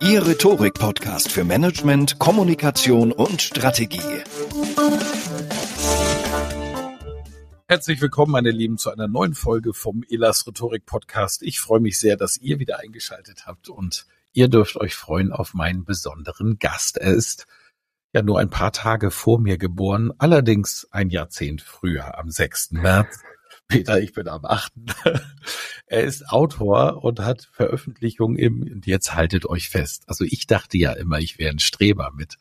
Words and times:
Ihr 0.00 0.24
Rhetorik-Podcast 0.24 1.32
für 1.32 1.42
Management, 1.42 2.20
Kommunikation 2.20 3.10
und 3.10 3.42
Strategie. 3.42 4.22
Herzlich 7.66 8.00
willkommen, 8.00 8.30
meine 8.30 8.52
Lieben, 8.52 8.78
zu 8.78 8.90
einer 8.90 9.08
neuen 9.08 9.34
Folge 9.34 9.74
vom 9.74 10.04
Elas 10.08 10.46
Rhetorik 10.46 10.86
Podcast. 10.86 11.42
Ich 11.42 11.58
freue 11.58 11.80
mich 11.80 11.98
sehr, 11.98 12.16
dass 12.16 12.38
ihr 12.38 12.60
wieder 12.60 12.78
eingeschaltet 12.78 13.46
habt 13.46 13.68
und 13.68 14.06
ihr 14.32 14.46
dürft 14.46 14.76
euch 14.76 14.94
freuen 14.94 15.32
auf 15.32 15.52
meinen 15.52 15.84
besonderen 15.84 16.60
Gast. 16.60 16.98
Er 16.98 17.12
ist 17.14 17.48
ja 18.12 18.22
nur 18.22 18.38
ein 18.38 18.50
paar 18.50 18.70
Tage 18.70 19.10
vor 19.10 19.40
mir 19.40 19.58
geboren, 19.58 20.12
allerdings 20.18 20.86
ein 20.92 21.10
Jahrzehnt 21.10 21.60
früher, 21.60 22.16
am 22.16 22.30
6. 22.30 22.70
März 22.70 23.18
Peter, 23.68 24.00
ich 24.00 24.14
bin 24.14 24.28
am 24.28 24.44
achten. 24.46 24.86
er 25.86 26.04
ist 26.04 26.30
Autor 26.30 27.04
und 27.04 27.20
hat 27.20 27.48
Veröffentlichungen 27.52 28.36
im, 28.36 28.62
und 28.62 28.86
jetzt 28.86 29.14
haltet 29.14 29.44
euch 29.46 29.68
fest. 29.68 30.04
Also 30.06 30.24
ich 30.24 30.46
dachte 30.46 30.78
ja 30.78 30.92
immer, 30.92 31.18
ich 31.18 31.38
wäre 31.38 31.50
ein 31.50 31.58
Streber 31.58 32.10
mit 32.14 32.38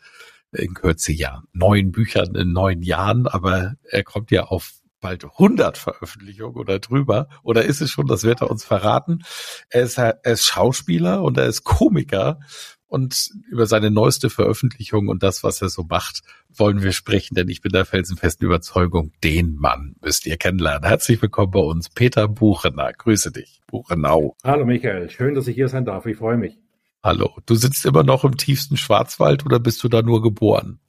in 0.54 0.74
Kürze 0.74 1.12
ja 1.12 1.44
neun 1.52 1.92
Büchern 1.92 2.34
in 2.36 2.54
neun 2.54 2.82
Jahren, 2.82 3.28
aber 3.28 3.76
er 3.84 4.04
kommt 4.04 4.32
ja 4.32 4.46
auf 4.46 4.80
bald 5.02 5.26
100 5.26 5.78
Veröffentlichungen 5.78 6.56
oder 6.56 6.80
drüber. 6.80 7.28
Oder 7.44 7.66
ist 7.66 7.82
es 7.82 7.92
schon, 7.92 8.08
das 8.08 8.24
wird 8.24 8.42
er 8.42 8.50
uns 8.50 8.64
verraten. 8.64 9.24
Er 9.70 9.84
ist, 9.84 9.98
er 9.98 10.24
ist 10.24 10.46
Schauspieler 10.46 11.22
und 11.22 11.38
er 11.38 11.46
ist 11.46 11.64
Komiker 11.64 12.40
und 12.88 13.30
über 13.50 13.66
seine 13.66 13.92
neueste 13.92 14.30
Veröffentlichung 14.30 15.08
und 15.08 15.24
das, 15.24 15.44
was 15.44 15.62
er 15.62 15.70
so 15.70 15.84
macht, 15.84 16.22
wollen 16.54 16.82
wir 16.82 16.92
sprechen, 16.92 17.36
denn 17.36 17.50
ich 17.50 17.62
bin 17.62 17.72
der 17.72 17.86
felsenfesten 17.86 18.46
Überzeugung, 18.46 19.12
den 19.24 19.56
Mann 19.56 19.96
müsst 20.02 20.26
ihr 20.26 20.38
kennenlernen. 20.38 20.88
Herzlich 20.88 21.22
willkommen 21.22 21.52
bei 21.52 21.60
uns, 21.60 21.90
Peter 21.90 22.28
Buchener. 22.28 22.92
Grüße 22.94 23.32
dich, 23.32 23.62
Buchenau. 23.68 24.36
Hallo 24.44 24.66
Michael, 24.66 25.10
schön, 25.10 25.36
dass 25.36 25.48
ich 25.48 25.56
hier 25.56 25.68
sein 25.68 25.86
darf. 25.86 26.06
Ich 26.06 26.18
freue 26.18 26.38
mich. 26.38 26.58
Hallo, 27.04 27.38
du 27.46 27.56
sitzt 27.56 27.86
immer 27.86 28.04
noch 28.04 28.24
im 28.24 28.38
tiefsten 28.38 28.78
Schwarzwald 28.78 29.46
oder 29.46 29.60
bist 29.60 29.84
du 29.84 29.88
da 29.88 30.02
nur 30.02 30.22
geboren? 30.22 30.80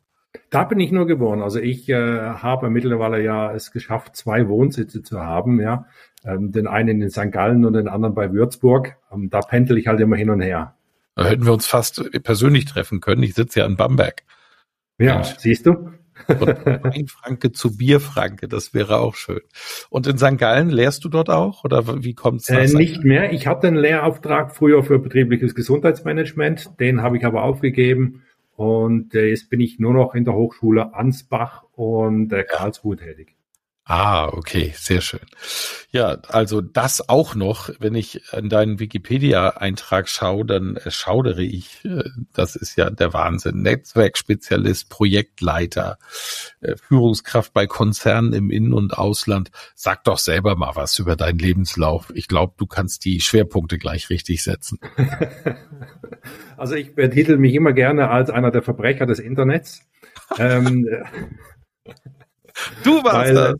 Da 0.50 0.64
bin 0.64 0.80
ich 0.80 0.92
nur 0.92 1.06
geboren. 1.06 1.42
Also 1.42 1.58
ich 1.58 1.88
äh, 1.88 1.94
habe 1.94 2.70
mittlerweile 2.70 3.22
ja 3.22 3.52
es 3.52 3.70
geschafft, 3.70 4.16
zwei 4.16 4.48
Wohnsitze 4.48 5.02
zu 5.02 5.20
haben, 5.20 5.60
ja. 5.60 5.86
Ähm, 6.24 6.52
den 6.52 6.66
einen 6.66 7.00
in 7.00 7.10
St. 7.10 7.30
Gallen 7.30 7.64
und 7.64 7.74
den 7.74 7.88
anderen 7.88 8.14
bei 8.14 8.32
Würzburg. 8.32 8.96
Ähm, 9.12 9.30
da 9.30 9.40
pendel 9.40 9.78
ich 9.78 9.86
halt 9.86 10.00
immer 10.00 10.16
hin 10.16 10.30
und 10.30 10.40
her. 10.40 10.77
Da 11.18 11.26
hätten 11.26 11.44
wir 11.44 11.52
uns 11.52 11.66
fast 11.66 12.00
persönlich 12.22 12.64
treffen 12.66 13.00
können. 13.00 13.24
Ich 13.24 13.34
sitze 13.34 13.58
ja 13.58 13.66
in 13.66 13.76
Bamberg. 13.76 14.22
Ja, 14.98 15.16
Mensch. 15.16 15.34
siehst 15.38 15.66
du? 15.66 15.90
Weinfranke 16.28 17.50
zu 17.50 17.76
Bierfranke, 17.76 18.46
das 18.46 18.72
wäre 18.72 18.98
auch 18.98 19.16
schön. 19.16 19.40
Und 19.90 20.06
in 20.06 20.16
St. 20.16 20.38
Gallen 20.38 20.70
lehrst 20.70 21.04
du 21.04 21.08
dort 21.08 21.28
auch 21.28 21.64
oder 21.64 22.04
wie 22.04 22.14
kommt 22.14 22.42
es? 22.42 22.48
Äh, 22.48 22.76
nicht 22.76 23.02
mehr. 23.02 23.32
Ich 23.32 23.48
hatte 23.48 23.66
einen 23.66 23.76
Lehrauftrag 23.76 24.54
früher 24.54 24.84
für 24.84 25.00
betriebliches 25.00 25.56
Gesundheitsmanagement, 25.56 26.78
den 26.78 27.02
habe 27.02 27.16
ich 27.16 27.24
aber 27.24 27.42
aufgegeben 27.42 28.22
und 28.54 29.12
äh, 29.16 29.26
jetzt 29.26 29.50
bin 29.50 29.58
ich 29.58 29.80
nur 29.80 29.94
noch 29.94 30.14
in 30.14 30.24
der 30.24 30.34
Hochschule 30.34 30.94
Ansbach 30.94 31.64
und 31.72 32.32
äh, 32.32 32.44
Karlsruhe 32.44 32.96
tätig. 32.96 33.37
Ah, 33.90 34.28
okay, 34.28 34.74
sehr 34.76 35.00
schön. 35.00 35.24
Ja, 35.92 36.18
also 36.28 36.60
das 36.60 37.08
auch 37.08 37.34
noch, 37.34 37.70
wenn 37.78 37.94
ich 37.94 38.20
an 38.34 38.50
deinen 38.50 38.80
Wikipedia-Eintrag 38.80 40.10
schaue, 40.10 40.44
dann 40.44 40.78
schaudere 40.88 41.42
ich. 41.42 41.82
Äh, 41.86 42.04
das 42.34 42.54
ist 42.54 42.76
ja 42.76 42.90
der 42.90 43.14
Wahnsinn. 43.14 43.62
Netzwerkspezialist, 43.62 44.90
Projektleiter, 44.90 45.96
äh, 46.60 46.76
Führungskraft 46.76 47.54
bei 47.54 47.66
Konzernen 47.66 48.34
im 48.34 48.50
In- 48.50 48.74
und 48.74 48.92
Ausland. 48.92 49.50
Sag 49.74 50.04
doch 50.04 50.18
selber 50.18 50.54
mal 50.54 50.76
was 50.76 50.98
über 50.98 51.16
deinen 51.16 51.38
Lebenslauf. 51.38 52.12
Ich 52.14 52.28
glaube, 52.28 52.52
du 52.58 52.66
kannst 52.66 53.06
die 53.06 53.20
Schwerpunkte 53.22 53.78
gleich 53.78 54.10
richtig 54.10 54.42
setzen. 54.44 54.78
Also 56.56 56.74
ich 56.74 56.96
betitel 56.96 57.36
mich 57.38 57.54
immer 57.54 57.72
gerne 57.72 58.10
als 58.10 58.30
einer 58.30 58.50
der 58.50 58.62
Verbrecher 58.62 59.06
des 59.06 59.20
Internets. 59.20 59.82
ähm, 60.38 60.88
Du 62.82 63.04
warst 63.04 63.14
weil, 63.14 63.34
das 63.34 63.54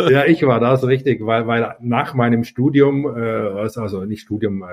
ja, 0.10 0.24
ich 0.26 0.42
war 0.46 0.60
das 0.60 0.86
richtig, 0.86 1.24
weil, 1.24 1.46
weil 1.46 1.76
nach 1.80 2.14
meinem 2.14 2.44
Studium, 2.44 3.04
äh, 3.06 3.20
also, 3.20 4.04
nicht 4.04 4.22
Studium, 4.22 4.62
äh, 4.62 4.66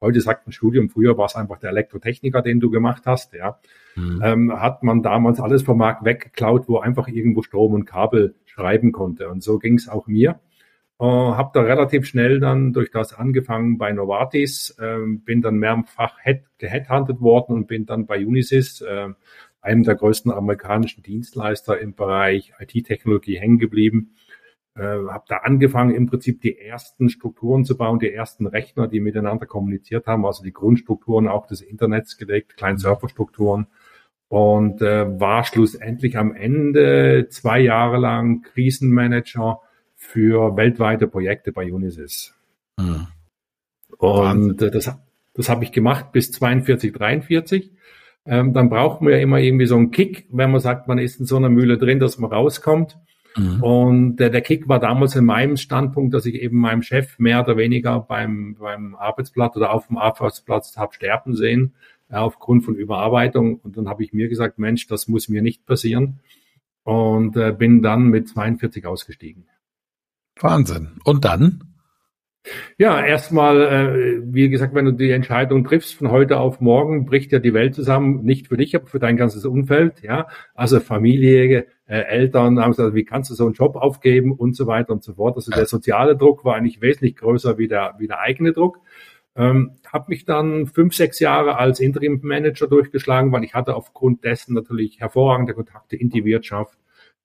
heute 0.00 0.20
sagt 0.20 0.46
man 0.46 0.52
Studium, 0.52 0.88
früher 0.88 1.16
war 1.16 1.26
es 1.26 1.36
einfach 1.36 1.58
der 1.58 1.70
Elektrotechniker, 1.70 2.42
den 2.42 2.60
du 2.60 2.70
gemacht 2.70 3.02
hast, 3.06 3.34
ja, 3.34 3.58
mhm. 3.94 4.20
ähm, 4.24 4.60
hat 4.60 4.82
man 4.82 5.02
damals 5.02 5.40
alles 5.40 5.62
vom 5.62 5.78
Markt 5.78 6.04
weggeklaut, 6.04 6.68
wo 6.68 6.78
einfach 6.78 7.08
irgendwo 7.08 7.42
Strom 7.42 7.74
und 7.74 7.84
Kabel 7.84 8.34
schreiben 8.44 8.92
konnte. 8.92 9.28
Und 9.28 9.42
so 9.42 9.58
ging 9.58 9.74
es 9.74 9.88
auch 9.88 10.06
mir. 10.06 10.40
Äh, 11.00 11.04
habe 11.04 11.50
da 11.54 11.62
relativ 11.62 12.06
schnell 12.06 12.40
dann 12.40 12.72
durch 12.72 12.90
das 12.90 13.12
angefangen 13.12 13.78
bei 13.78 13.92
Novartis, 13.92 14.76
äh, 14.78 14.98
bin 15.24 15.40
dann 15.40 15.56
mehrfach 15.56 16.18
geheadhuntet 16.58 17.20
worden 17.20 17.54
und 17.54 17.66
bin 17.66 17.86
dann 17.86 18.06
bei 18.06 18.24
Unisys, 18.24 18.82
äh, 18.82 19.08
einem 19.60 19.84
der 19.84 19.94
größten 19.94 20.32
amerikanischen 20.32 21.02
Dienstleister 21.02 21.78
im 21.78 21.94
Bereich 21.94 22.52
IT-Technologie 22.58 23.38
hängen 23.38 23.58
geblieben 23.58 24.10
äh, 24.74 24.82
habe 24.82 25.24
da 25.28 25.38
angefangen, 25.38 25.94
im 25.94 26.06
Prinzip 26.06 26.40
die 26.40 26.58
ersten 26.58 27.08
Strukturen 27.08 27.64
zu 27.64 27.76
bauen, 27.76 27.98
die 27.98 28.12
ersten 28.12 28.46
Rechner, 28.46 28.88
die 28.88 29.00
miteinander 29.00 29.46
kommuniziert 29.46 30.06
haben, 30.06 30.24
also 30.24 30.42
die 30.42 30.52
Grundstrukturen 30.52 31.28
auch 31.28 31.46
des 31.46 31.60
Internets 31.60 32.16
gelegt, 32.16 32.56
kleine 32.56 32.78
Serverstrukturen 32.78 33.66
und 34.28 34.80
äh, 34.80 35.20
war 35.20 35.44
schlussendlich 35.44 36.16
am 36.16 36.34
Ende 36.34 37.26
zwei 37.28 37.60
Jahre 37.60 37.98
lang 37.98 38.40
Krisenmanager 38.40 39.60
für 39.94 40.56
weltweite 40.56 41.06
Projekte 41.06 41.52
bei 41.52 41.70
Unisys. 41.70 42.34
Mhm. 42.78 43.08
Und 43.98 44.62
äh, 44.62 44.70
das, 44.70 44.90
das 45.34 45.48
habe 45.50 45.64
ich 45.64 45.72
gemacht 45.72 46.12
bis 46.12 46.32
42, 46.32 46.94
43. 46.94 47.72
Ähm, 48.24 48.54
dann 48.54 48.70
braucht 48.70 49.02
man 49.02 49.12
ja 49.12 49.18
immer 49.18 49.38
irgendwie 49.38 49.66
so 49.66 49.76
einen 49.76 49.90
Kick, 49.90 50.26
wenn 50.30 50.50
man 50.50 50.60
sagt, 50.60 50.88
man 50.88 50.98
ist 50.98 51.20
in 51.20 51.26
so 51.26 51.36
einer 51.36 51.50
Mühle 51.50 51.76
drin, 51.76 52.00
dass 52.00 52.18
man 52.18 52.32
rauskommt. 52.32 52.98
Mhm. 53.36 53.62
Und 53.62 54.20
äh, 54.20 54.30
der 54.30 54.40
Kick 54.40 54.68
war 54.68 54.78
damals 54.78 55.16
in 55.16 55.24
meinem 55.24 55.56
Standpunkt, 55.56 56.14
dass 56.14 56.26
ich 56.26 56.34
eben 56.34 56.58
meinem 56.58 56.82
Chef 56.82 57.18
mehr 57.18 57.40
oder 57.42 57.56
weniger 57.56 58.00
beim, 58.00 58.56
beim 58.58 58.94
Arbeitsplatz 58.94 59.56
oder 59.56 59.72
auf 59.72 59.86
dem 59.86 59.98
Arbeitsplatz 59.98 60.76
habe 60.76 60.94
sterben 60.94 61.34
sehen, 61.34 61.74
äh, 62.10 62.16
aufgrund 62.16 62.64
von 62.64 62.74
Überarbeitung. 62.74 63.56
Und 63.56 63.76
dann 63.76 63.88
habe 63.88 64.04
ich 64.04 64.12
mir 64.12 64.28
gesagt, 64.28 64.58
Mensch, 64.58 64.86
das 64.86 65.08
muss 65.08 65.28
mir 65.28 65.42
nicht 65.42 65.66
passieren. 65.66 66.20
Und 66.84 67.36
äh, 67.36 67.52
bin 67.52 67.82
dann 67.82 68.08
mit 68.08 68.28
42 68.28 68.86
ausgestiegen. 68.86 69.44
Wahnsinn. 70.40 70.92
Und 71.04 71.24
dann? 71.24 71.71
Ja, 72.76 73.04
erstmal, 73.04 73.62
äh, 73.62 74.20
wie 74.24 74.48
gesagt, 74.48 74.74
wenn 74.74 74.84
du 74.84 74.92
die 74.92 75.10
Entscheidung 75.10 75.62
triffst 75.62 75.94
von 75.94 76.10
heute 76.10 76.38
auf 76.38 76.60
morgen, 76.60 77.06
bricht 77.06 77.30
ja 77.30 77.38
die 77.38 77.54
Welt 77.54 77.74
zusammen, 77.74 78.24
nicht 78.24 78.48
für 78.48 78.56
dich, 78.56 78.74
aber 78.74 78.86
für 78.86 78.98
dein 78.98 79.16
ganzes 79.16 79.44
Umfeld, 79.44 80.02
ja. 80.02 80.26
Also 80.54 80.80
Familie, 80.80 81.66
äh, 81.86 82.00
Eltern 82.00 82.58
haben 82.58 82.72
gesagt, 82.72 82.94
wie 82.94 83.04
kannst 83.04 83.30
du 83.30 83.34
so 83.34 83.44
einen 83.44 83.54
Job 83.54 83.76
aufgeben 83.76 84.32
und 84.32 84.56
so 84.56 84.66
weiter 84.66 84.92
und 84.92 85.04
so 85.04 85.14
fort. 85.14 85.36
Also 85.36 85.52
der 85.52 85.66
soziale 85.66 86.16
Druck 86.16 86.44
war 86.44 86.56
eigentlich 86.56 86.80
wesentlich 86.80 87.16
größer 87.16 87.58
wie 87.58 87.68
der, 87.68 87.94
wie 87.98 88.08
der 88.08 88.18
eigene 88.18 88.52
Druck. 88.52 88.80
Ähm, 89.36 89.76
habe 89.90 90.06
mich 90.08 90.24
dann 90.24 90.66
fünf, 90.66 90.94
sechs 90.94 91.20
Jahre 91.20 91.58
als 91.58 91.80
Interim-Manager 91.80 92.66
durchgeschlagen, 92.66 93.32
weil 93.32 93.44
ich 93.44 93.54
hatte 93.54 93.76
aufgrund 93.76 94.24
dessen 94.24 94.54
natürlich 94.54 95.00
hervorragende 95.00 95.54
Kontakte 95.54 95.96
in 95.96 96.10
die 96.10 96.24
Wirtschaft, 96.24 96.76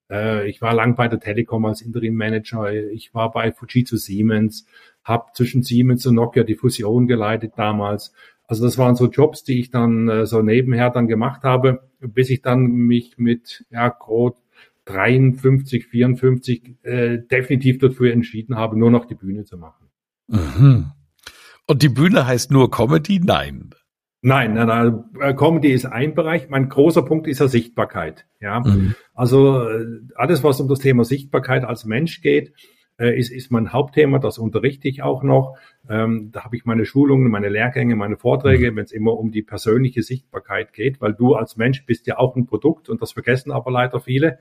äh, 0.10 0.48
ich 0.50 0.62
war 0.62 0.74
lang 0.74 0.96
bei 0.96 1.08
der 1.08 1.20
Telekom 1.20 1.66
als 1.66 1.81
Interim 1.81 2.16
Manager. 2.16 2.72
Ich 2.72 3.13
war 3.13 3.31
bei 3.31 3.52
Fujitsu 3.52 3.98
Siemens, 3.98 4.66
habe 5.07 5.31
zwischen 5.33 5.63
Siemens 5.63 6.06
und 6.06 6.15
Nokia 6.15 6.44
die 6.44 6.56
Fusion 6.56 7.07
geleitet 7.07 7.54
damals. 7.56 8.13
Also 8.45 8.65
das 8.65 8.77
waren 8.77 8.95
so 8.95 9.07
Jobs, 9.07 9.44
die 9.44 9.59
ich 9.59 9.71
dann 9.71 10.09
äh, 10.09 10.25
so 10.25 10.42
nebenher 10.42 10.89
dann 10.89 11.07
gemacht 11.07 11.44
habe, 11.44 11.89
bis 12.00 12.30
ich 12.30 12.42
dann 12.42 12.68
mich 12.68 13.18
mit 13.18 13.65
ja 13.69 13.89
grob 13.89 14.38
53, 14.86 15.88
54 15.88 16.75
äh, 16.83 17.18
definitiv 17.19 17.80
dafür 17.80 18.13
entschieden 18.13 18.56
habe, 18.56 18.77
nur 18.80 18.92
noch 18.92 19.06
die 19.06 19.15
Bühne 19.15 19.44
zu 19.44 19.57
machen. 19.57 19.88
Mhm. 20.27 20.92
Und 21.68 21.81
die 21.81 21.89
Bühne 21.89 22.25
heißt 22.25 22.51
nur 22.51 22.71
Comedy? 22.71 23.19
Nein. 23.19 23.71
Nein, 24.21 24.56
nein, 24.56 24.68
nein, 24.68 25.03
äh, 25.21 25.33
Comedy 25.33 25.71
ist 25.71 25.86
ein 25.86 26.15
Bereich. 26.15 26.50
Mein 26.50 26.69
großer 26.69 27.03
Punkt 27.03 27.27
ist 27.27 27.39
ja 27.39 27.48
Sichtbarkeit. 27.48 28.25
Ja, 28.39 28.62
mhm. 28.62 28.95
also 29.13 29.68
äh, 29.68 29.86
alles, 30.15 30.44
was 30.44 30.60
um 30.60 30.68
das 30.68 30.80
Thema 30.80 31.03
Sichtbarkeit 31.06 31.63
als 31.63 31.86
Mensch 31.86 32.21
geht, 32.21 32.53
äh, 33.00 33.18
ist, 33.18 33.32
ist 33.32 33.52
mein 33.52 33.74
Hauptthema. 33.74 34.20
Das 34.20 34.38
unterrichte 34.38 34.88
ich 34.88 35.04
auch 35.04 35.24
noch. 35.24 35.58
Ähm, 35.90 36.30
da 36.32 36.44
habe 36.44 36.56
ich 36.56 36.66
meine 36.66 36.86
Schulungen, 36.86 37.30
meine 37.30 37.50
Lehrgänge, 37.50 37.96
meine 37.96 38.18
Vorträge, 38.18 38.72
mhm. 38.72 38.76
wenn 38.78 38.84
es 38.86 38.92
immer 38.92 39.18
um 39.18 39.32
die 39.32 39.44
persönliche 39.44 40.04
Sichtbarkeit 40.04 40.74
geht, 40.74 41.02
weil 41.02 41.14
du 41.14 41.36
als 41.36 41.58
Mensch 41.58 41.86
bist 41.86 42.08
ja 42.08 42.18
auch 42.18 42.36
ein 42.36 42.46
Produkt 42.46 42.90
und 42.90 43.02
das 43.02 43.12
vergessen 43.12 43.52
aber 43.52 43.72
leider 43.72 44.00
viele. 44.00 44.40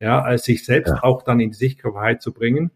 Ja, 0.00 0.22
als 0.22 0.44
sich 0.44 0.64
selbst 0.64 0.90
ja. 0.90 1.02
auch 1.02 1.22
dann 1.22 1.40
in 1.40 1.50
die 1.50 1.56
Sichtbarkeit 1.56 2.22
zu 2.22 2.32
bringen. 2.32 2.70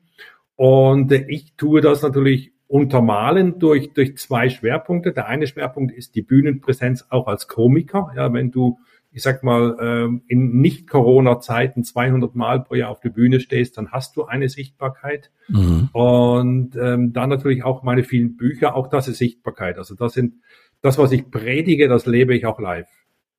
Und 0.57 1.13
äh, 1.13 1.25
ich 1.29 1.55
tue 1.57 1.81
das 1.81 2.03
natürlich 2.03 2.53
untermalen 2.73 3.59
durch, 3.59 3.93
durch 3.93 4.17
zwei 4.17 4.49
Schwerpunkte. 4.49 5.13
Der 5.13 5.29
eine 5.29 5.47
Schwerpunkt 5.47 5.93
ist 5.93 6.15
die 6.15 6.23
Bühnenpräsenz 6.23 7.07
auch 7.11 7.27
als 7.27 7.47
Komiker. 7.47 8.11
Ja, 8.17 8.33
wenn 8.33 8.51
du, 8.51 8.79
ich 9.13 9.23
sag 9.23 9.43
mal, 9.43 9.77
ähm, 9.81 10.23
in 10.27 10.61
Nicht-Corona-Zeiten 10.61 11.85
200 11.85 12.35
Mal 12.35 12.65
pro 12.65 12.75
Jahr 12.75 12.91
auf 12.91 13.01
der 13.01 13.11
Bühne 13.11 13.41
stehst, 13.41 13.77
dann 13.77 13.93
hast 13.93 14.17
du 14.17 14.25
eine 14.25 14.49
Sichtbarkeit. 14.49 15.31
Mhm. 15.49 15.91
Und 15.93 16.77
ähm, 16.77 17.13
dann 17.13 17.29
natürlich 17.29 17.63
auch 17.63 17.83
meine 17.83 18.05
vielen 18.05 18.37
Bücher, 18.37 18.75
auch 18.75 18.89
das 18.89 19.09
ist 19.09 19.19
Sichtbarkeit. 19.19 19.77
Also 19.77 19.95
das 19.95 20.15
sind, 20.15 20.37
das, 20.81 20.97
was 20.97 21.13
ich 21.13 21.31
predige, 21.31 21.89
das 21.89 22.07
lebe 22.07 22.35
ich 22.35 22.47
auch 22.47 22.59
live. 22.59 22.89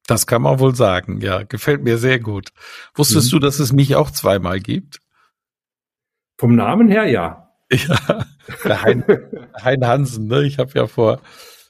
Das 0.05 0.27
kann 0.27 0.43
man 0.43 0.59
wohl 0.59 0.75
sagen, 0.75 1.21
ja. 1.21 1.43
Gefällt 1.43 1.83
mir 1.83 1.97
sehr 1.97 2.19
gut. 2.19 2.49
Wusstest 2.93 3.27
mhm. 3.27 3.37
du, 3.37 3.39
dass 3.39 3.59
es 3.59 3.73
mich 3.73 3.95
auch 3.95 4.11
zweimal 4.11 4.59
gibt? 4.59 4.99
Vom 6.37 6.55
Namen 6.55 6.87
her, 6.87 7.05
ja. 7.05 7.39
Ja, 7.71 8.25
der 8.65 8.83
Hein, 8.83 9.03
hein 9.55 9.87
Hansen, 9.87 10.27
ne? 10.27 10.43
Ich 10.43 10.59
habe 10.59 10.71
ja 10.75 10.85
vor 10.85 11.21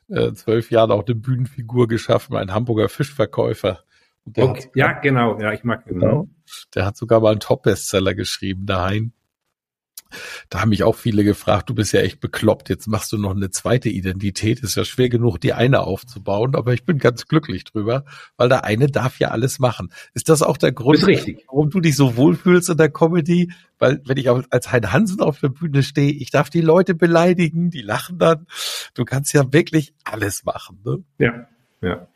äh, 0.09 0.33
zwölf 0.33 0.71
Jahren 0.71 0.91
auch 0.91 1.05
eine 1.05 1.15
Bühnenfigur 1.15 1.87
geschaffen, 1.87 2.35
ein 2.35 2.53
Hamburger 2.53 2.89
Fischverkäufer. 2.89 3.83
Okay. 4.25 4.69
ja, 4.75 4.93
genau, 4.93 5.39
ja, 5.39 5.51
ich 5.53 5.63
mag 5.63 5.85
genau. 5.85 6.29
Der 6.75 6.85
hat 6.85 6.97
sogar 6.97 7.19
mal 7.19 7.31
einen 7.31 7.39
Top-Bestseller 7.39 8.13
geschrieben, 8.13 8.65
der 8.65 8.81
Hein. 8.81 9.13
Da 10.49 10.61
haben 10.61 10.69
mich 10.69 10.83
auch 10.83 10.95
viele 10.95 11.23
gefragt, 11.23 11.69
du 11.69 11.75
bist 11.75 11.93
ja 11.93 12.01
echt 12.01 12.19
bekloppt, 12.19 12.69
jetzt 12.69 12.87
machst 12.87 13.11
du 13.11 13.17
noch 13.17 13.35
eine 13.35 13.49
zweite 13.49 13.89
Identität. 13.89 14.61
Ist 14.61 14.75
ja 14.75 14.85
schwer 14.85 15.09
genug, 15.09 15.39
die 15.39 15.53
eine 15.53 15.81
aufzubauen, 15.81 16.55
aber 16.55 16.73
ich 16.73 16.85
bin 16.85 16.99
ganz 16.99 17.27
glücklich 17.27 17.63
drüber, 17.63 18.05
weil 18.37 18.49
der 18.49 18.63
eine 18.63 18.87
darf 18.87 19.19
ja 19.19 19.29
alles 19.29 19.59
machen. 19.59 19.89
Ist 20.13 20.29
das 20.29 20.41
auch 20.41 20.57
der 20.57 20.71
Grund, 20.71 21.01
warum 21.01 21.69
du 21.69 21.79
dich 21.79 21.95
so 21.95 22.15
wohlfühlst 22.15 22.69
in 22.69 22.77
der 22.77 22.89
Comedy? 22.89 23.51
Weil 23.79 24.01
wenn 24.05 24.17
ich 24.17 24.29
als 24.29 24.71
Hein 24.71 24.91
Hansen 24.91 25.21
auf 25.21 25.39
der 25.39 25.49
Bühne 25.49 25.83
stehe, 25.83 26.11
ich 26.11 26.31
darf 26.31 26.49
die 26.49 26.61
Leute 26.61 26.95
beleidigen, 26.95 27.69
die 27.69 27.81
lachen 27.81 28.19
dann. 28.19 28.45
Du 28.93 29.05
kannst 29.05 29.33
ja 29.33 29.51
wirklich 29.51 29.93
alles 30.03 30.45
machen. 30.45 30.79
Ne? 30.85 31.03
Ja, 31.17 31.47
ja. 31.81 32.07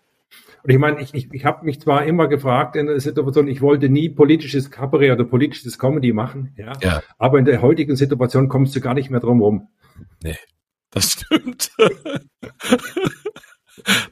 Und 0.64 0.72
ich 0.72 0.78
meine, 0.80 1.02
ich, 1.02 1.14
ich, 1.14 1.32
ich 1.32 1.46
habe 1.46 1.66
mich 1.66 1.82
zwar 1.82 2.06
immer 2.06 2.28
gefragt 2.28 2.76
in 2.76 2.88
der 2.88 3.00
Situation, 3.00 3.48
ich 3.48 3.62
wollte 3.62 3.90
nie 3.90 4.10
politisches 4.10 4.72
Kabarett 4.72 5.12
oder 5.12 5.24
politisches 5.24 5.80
Comedy 5.80 6.14
machen, 6.14 6.54
ja, 6.58 6.74
ja. 6.82 7.02
aber 7.18 7.40
in 7.40 7.46
der 7.46 7.62
heutigen 7.62 7.96
Situation 7.96 8.50
kommst 8.50 8.76
du 8.76 8.82
gar 8.82 8.94
nicht 8.94 9.10
mehr 9.10 9.20
drum 9.20 9.42
rum. 9.42 9.70
Nee, 10.24 10.38
das 10.92 11.12
stimmt. 11.32 11.72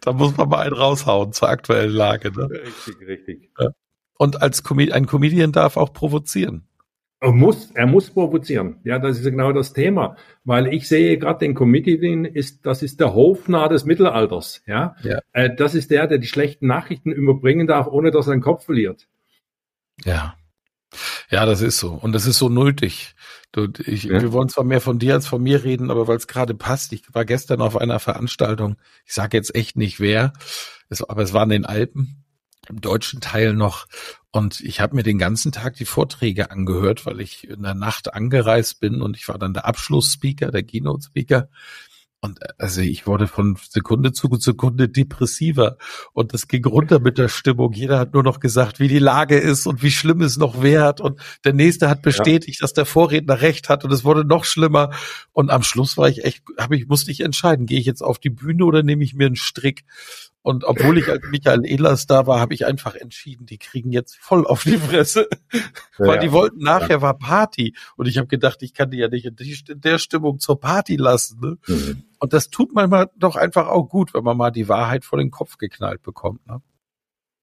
da 0.01 0.13
muss 0.13 0.37
man 0.37 0.49
mal 0.49 0.59
einen 0.59 0.75
raushauen 0.75 1.33
zur 1.33 1.49
aktuellen 1.49 1.93
Lage. 1.93 2.31
Ne? 2.31 2.49
Richtig, 2.49 3.07
richtig. 3.07 3.51
Und 4.17 4.41
als 4.41 4.63
Com 4.63 4.79
ein 4.79 5.05
Comedian 5.07 5.51
darf 5.51 5.77
auch 5.77 5.91
provozieren. 5.91 6.67
Er 7.25 7.31
muss, 7.31 7.71
er 7.71 7.87
muss 7.87 8.11
provozieren. 8.11 8.77
Ja, 8.83 8.99
das 8.99 9.17
ist 9.17 9.25
genau 9.25 9.51
das 9.51 9.73
Thema. 9.73 10.15
Weil 10.43 10.71
ich 10.71 10.87
sehe 10.87 11.17
gerade 11.17 11.39
den 11.39 11.55
Comedian 11.55 12.23
ist, 12.23 12.63
das 12.67 12.83
ist 12.83 12.99
der 12.99 13.15
Hofnarr 13.15 13.67
des 13.67 13.83
Mittelalters. 13.83 14.61
Ja, 14.67 14.95
ja. 15.01 15.21
Äh, 15.33 15.55
das 15.55 15.73
ist 15.73 15.89
der, 15.89 16.05
der 16.05 16.19
die 16.19 16.27
schlechten 16.27 16.67
Nachrichten 16.67 17.11
überbringen 17.11 17.65
darf, 17.65 17.87
ohne 17.87 18.11
dass 18.11 18.27
er 18.27 18.33
den 18.33 18.43
Kopf 18.43 18.65
verliert. 18.65 19.07
Ja. 20.03 20.35
Ja, 21.31 21.47
das 21.47 21.61
ist 21.61 21.79
so. 21.79 21.93
Und 21.93 22.11
das 22.11 22.27
ist 22.27 22.37
so 22.37 22.47
nötig. 22.47 23.15
Du, 23.51 23.69
ich, 23.87 24.03
ja. 24.03 24.21
Wir 24.21 24.31
wollen 24.31 24.49
zwar 24.49 24.63
mehr 24.63 24.79
von 24.79 24.99
dir 24.99 25.15
als 25.15 25.25
von 25.25 25.41
mir 25.41 25.63
reden, 25.63 25.89
aber 25.89 26.07
weil 26.07 26.17
es 26.17 26.27
gerade 26.27 26.53
passt. 26.53 26.93
Ich 26.93 27.11
war 27.11 27.25
gestern 27.25 27.59
auf 27.59 27.75
einer 27.75 27.99
Veranstaltung. 27.99 28.75
Ich 29.03 29.15
sage 29.15 29.35
jetzt 29.35 29.55
echt 29.55 29.77
nicht 29.77 29.99
wer, 29.99 30.33
es, 30.89 31.01
aber 31.03 31.23
es 31.23 31.33
war 31.33 31.41
in 31.41 31.49
den 31.49 31.65
Alpen 31.65 32.23
im 32.69 32.81
deutschen 32.81 33.21
Teil 33.21 33.53
noch. 33.53 33.87
Und 34.31 34.59
ich 34.61 34.81
habe 34.81 34.95
mir 34.95 35.03
den 35.03 35.17
ganzen 35.17 35.51
Tag 35.51 35.75
die 35.75 35.85
Vorträge 35.85 36.51
angehört, 36.51 37.05
weil 37.05 37.21
ich 37.21 37.47
in 37.47 37.63
der 37.63 37.75
Nacht 37.75 38.13
angereist 38.13 38.79
bin 38.79 39.01
und 39.01 39.15
ich 39.15 39.27
war 39.27 39.37
dann 39.37 39.53
der 39.53 39.65
Abschlussspeaker, 39.65 40.51
der 40.51 40.63
Keynote-Speaker. 40.63 41.49
Und 42.25 42.41
äh, 42.41 42.47
also 42.57 42.81
ich 42.81 43.07
wurde 43.07 43.27
von 43.27 43.57
Sekunde 43.69 44.11
zu 44.11 44.27
Sekunde 44.37 44.89
depressiver 44.89 45.77
und 46.13 46.33
das 46.33 46.47
ging 46.47 46.65
runter 46.65 46.99
mit 46.99 47.17
der 47.17 47.29
Stimmung. 47.29 47.71
Jeder 47.73 47.99
hat 47.99 48.13
nur 48.13 48.23
noch 48.23 48.39
gesagt, 48.39 48.79
wie 48.79 48.87
die 48.87 48.99
Lage 48.99 49.37
ist 49.37 49.67
und 49.67 49.83
wie 49.83 49.91
schlimm 49.91 50.21
es 50.21 50.37
noch 50.37 50.61
wird. 50.61 51.01
Und 51.01 51.19
der 51.45 51.53
nächste 51.53 51.87
hat 51.87 52.01
bestätigt, 52.01 52.59
ja. 52.59 52.63
dass 52.63 52.73
der 52.73 52.85
Vorredner 52.85 53.41
recht 53.41 53.69
hat 53.69 53.85
und 53.85 53.93
es 53.93 54.03
wurde 54.03 54.25
noch 54.25 54.43
schlimmer. 54.43 54.91
Und 55.31 55.51
am 55.51 55.63
Schluss 55.63 55.97
war 55.97 56.09
ich 56.09 56.25
echt, 56.25 56.43
habe 56.57 56.75
ich 56.75 56.87
musste 56.87 57.11
ich 57.11 57.21
entscheiden, 57.21 57.67
gehe 57.67 57.79
ich 57.79 57.85
jetzt 57.85 58.01
auf 58.01 58.19
die 58.19 58.31
Bühne 58.31 58.65
oder 58.65 58.83
nehme 58.83 59.03
ich 59.03 59.13
mir 59.13 59.27
einen 59.27 59.35
Strick? 59.35 59.85
Und 60.45 60.63
obwohl 60.63 60.99
ich 60.99 61.09
als 61.09 61.23
Michael 61.31 61.65
Ehlers 61.65 62.05
da 62.05 62.27
war, 62.27 62.39
habe 62.39 62.53
ich 62.53 62.67
einfach 62.67 62.93
entschieden, 62.93 63.47
die 63.47 63.57
kriegen 63.57 63.91
jetzt 63.91 64.15
voll 64.15 64.45
auf 64.45 64.61
die 64.61 64.77
Fresse. 64.77 65.27
Ja, 65.97 66.05
Weil 66.05 66.19
die 66.19 66.31
wollten 66.31 66.59
nachher 66.59 66.97
ja. 66.97 67.01
war 67.01 67.17
Party. 67.17 67.73
Und 67.95 68.07
ich 68.07 68.19
habe 68.19 68.27
gedacht, 68.27 68.61
ich 68.61 68.75
kann 68.75 68.91
die 68.91 68.97
ja 68.97 69.07
nicht 69.07 69.25
in, 69.25 69.35
die, 69.35 69.57
in 69.67 69.81
der 69.81 69.97
Stimmung 69.97 70.37
zur 70.37 70.59
Party 70.59 70.97
lassen. 70.97 71.39
Ne? 71.39 71.57
Mhm. 71.65 72.03
Und 72.19 72.33
das 72.33 72.51
tut 72.51 72.75
manchmal 72.75 73.09
doch 73.17 73.37
einfach 73.37 73.69
auch 73.69 73.89
gut, 73.89 74.13
wenn 74.13 74.23
man 74.23 74.37
mal 74.37 74.51
die 74.51 74.69
Wahrheit 74.69 75.03
vor 75.03 75.17
den 75.17 75.31
Kopf 75.31 75.57
geknallt 75.57 76.03
bekommt. 76.03 76.45
Ne? 76.45 76.61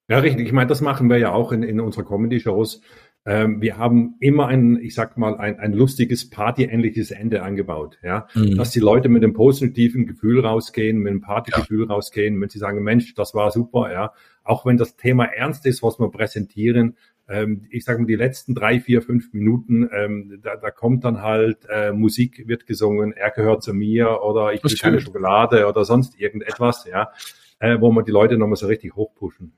Ja, 0.08 0.18
richtig. 0.18 0.46
Ich 0.46 0.52
meine, 0.52 0.68
das 0.68 0.80
machen 0.80 1.10
wir 1.10 1.18
ja 1.18 1.32
auch 1.32 1.50
in, 1.50 1.64
in 1.64 1.80
unserer 1.80 2.04
Comedy-Shows. 2.04 2.82
Ähm, 3.24 3.62
wir 3.62 3.78
haben 3.78 4.16
immer 4.18 4.48
ein, 4.48 4.78
ich 4.82 4.94
sag 4.94 5.16
mal, 5.16 5.36
ein, 5.36 5.58
ein 5.60 5.72
lustiges 5.72 6.28
Party-ähnliches 6.28 7.12
Ende 7.12 7.42
angebaut, 7.42 7.98
ja, 8.02 8.26
mhm. 8.34 8.56
dass 8.56 8.70
die 8.72 8.80
Leute 8.80 9.08
mit 9.08 9.22
einem 9.22 9.32
positiven 9.32 10.06
Gefühl 10.06 10.44
rausgehen, 10.44 10.98
mit 10.98 11.10
einem 11.10 11.20
Partygefühl 11.20 11.86
ja. 11.86 11.94
rausgehen, 11.94 12.40
wenn 12.40 12.48
sie 12.48 12.58
sagen, 12.58 12.82
Mensch, 12.82 13.14
das 13.14 13.32
war 13.32 13.52
super, 13.52 13.92
ja, 13.92 14.12
auch 14.42 14.66
wenn 14.66 14.76
das 14.76 14.96
Thema 14.96 15.24
ernst 15.24 15.66
ist, 15.66 15.84
was 15.84 16.00
wir 16.00 16.10
präsentieren, 16.10 16.96
ähm, 17.28 17.66
ich 17.70 17.84
sage 17.84 18.00
mal, 18.00 18.06
die 18.06 18.16
letzten 18.16 18.54
drei, 18.54 18.80
vier, 18.80 19.02
fünf 19.02 19.32
Minuten, 19.32 19.88
ähm, 19.92 20.40
da, 20.42 20.56
da 20.56 20.70
kommt 20.70 21.04
dann 21.04 21.22
halt 21.22 21.58
äh, 21.68 21.92
Musik 21.92 22.46
wird 22.48 22.66
gesungen, 22.66 23.12
er 23.12 23.30
gehört 23.30 23.62
zu 23.62 23.72
mir 23.72 24.20
oder 24.22 24.52
ich 24.52 24.62
will 24.64 24.76
keine 24.76 25.00
Schokolade 25.00 25.66
oder 25.66 25.84
sonst 25.84 26.18
irgendetwas, 26.18 26.86
ja, 26.86 27.12
äh, 27.60 27.80
wo 27.80 27.92
man 27.92 28.04
die 28.04 28.10
Leute 28.10 28.36
nochmal 28.36 28.56
so 28.56 28.66
richtig 28.66 28.96
hochpushen. 28.96 29.52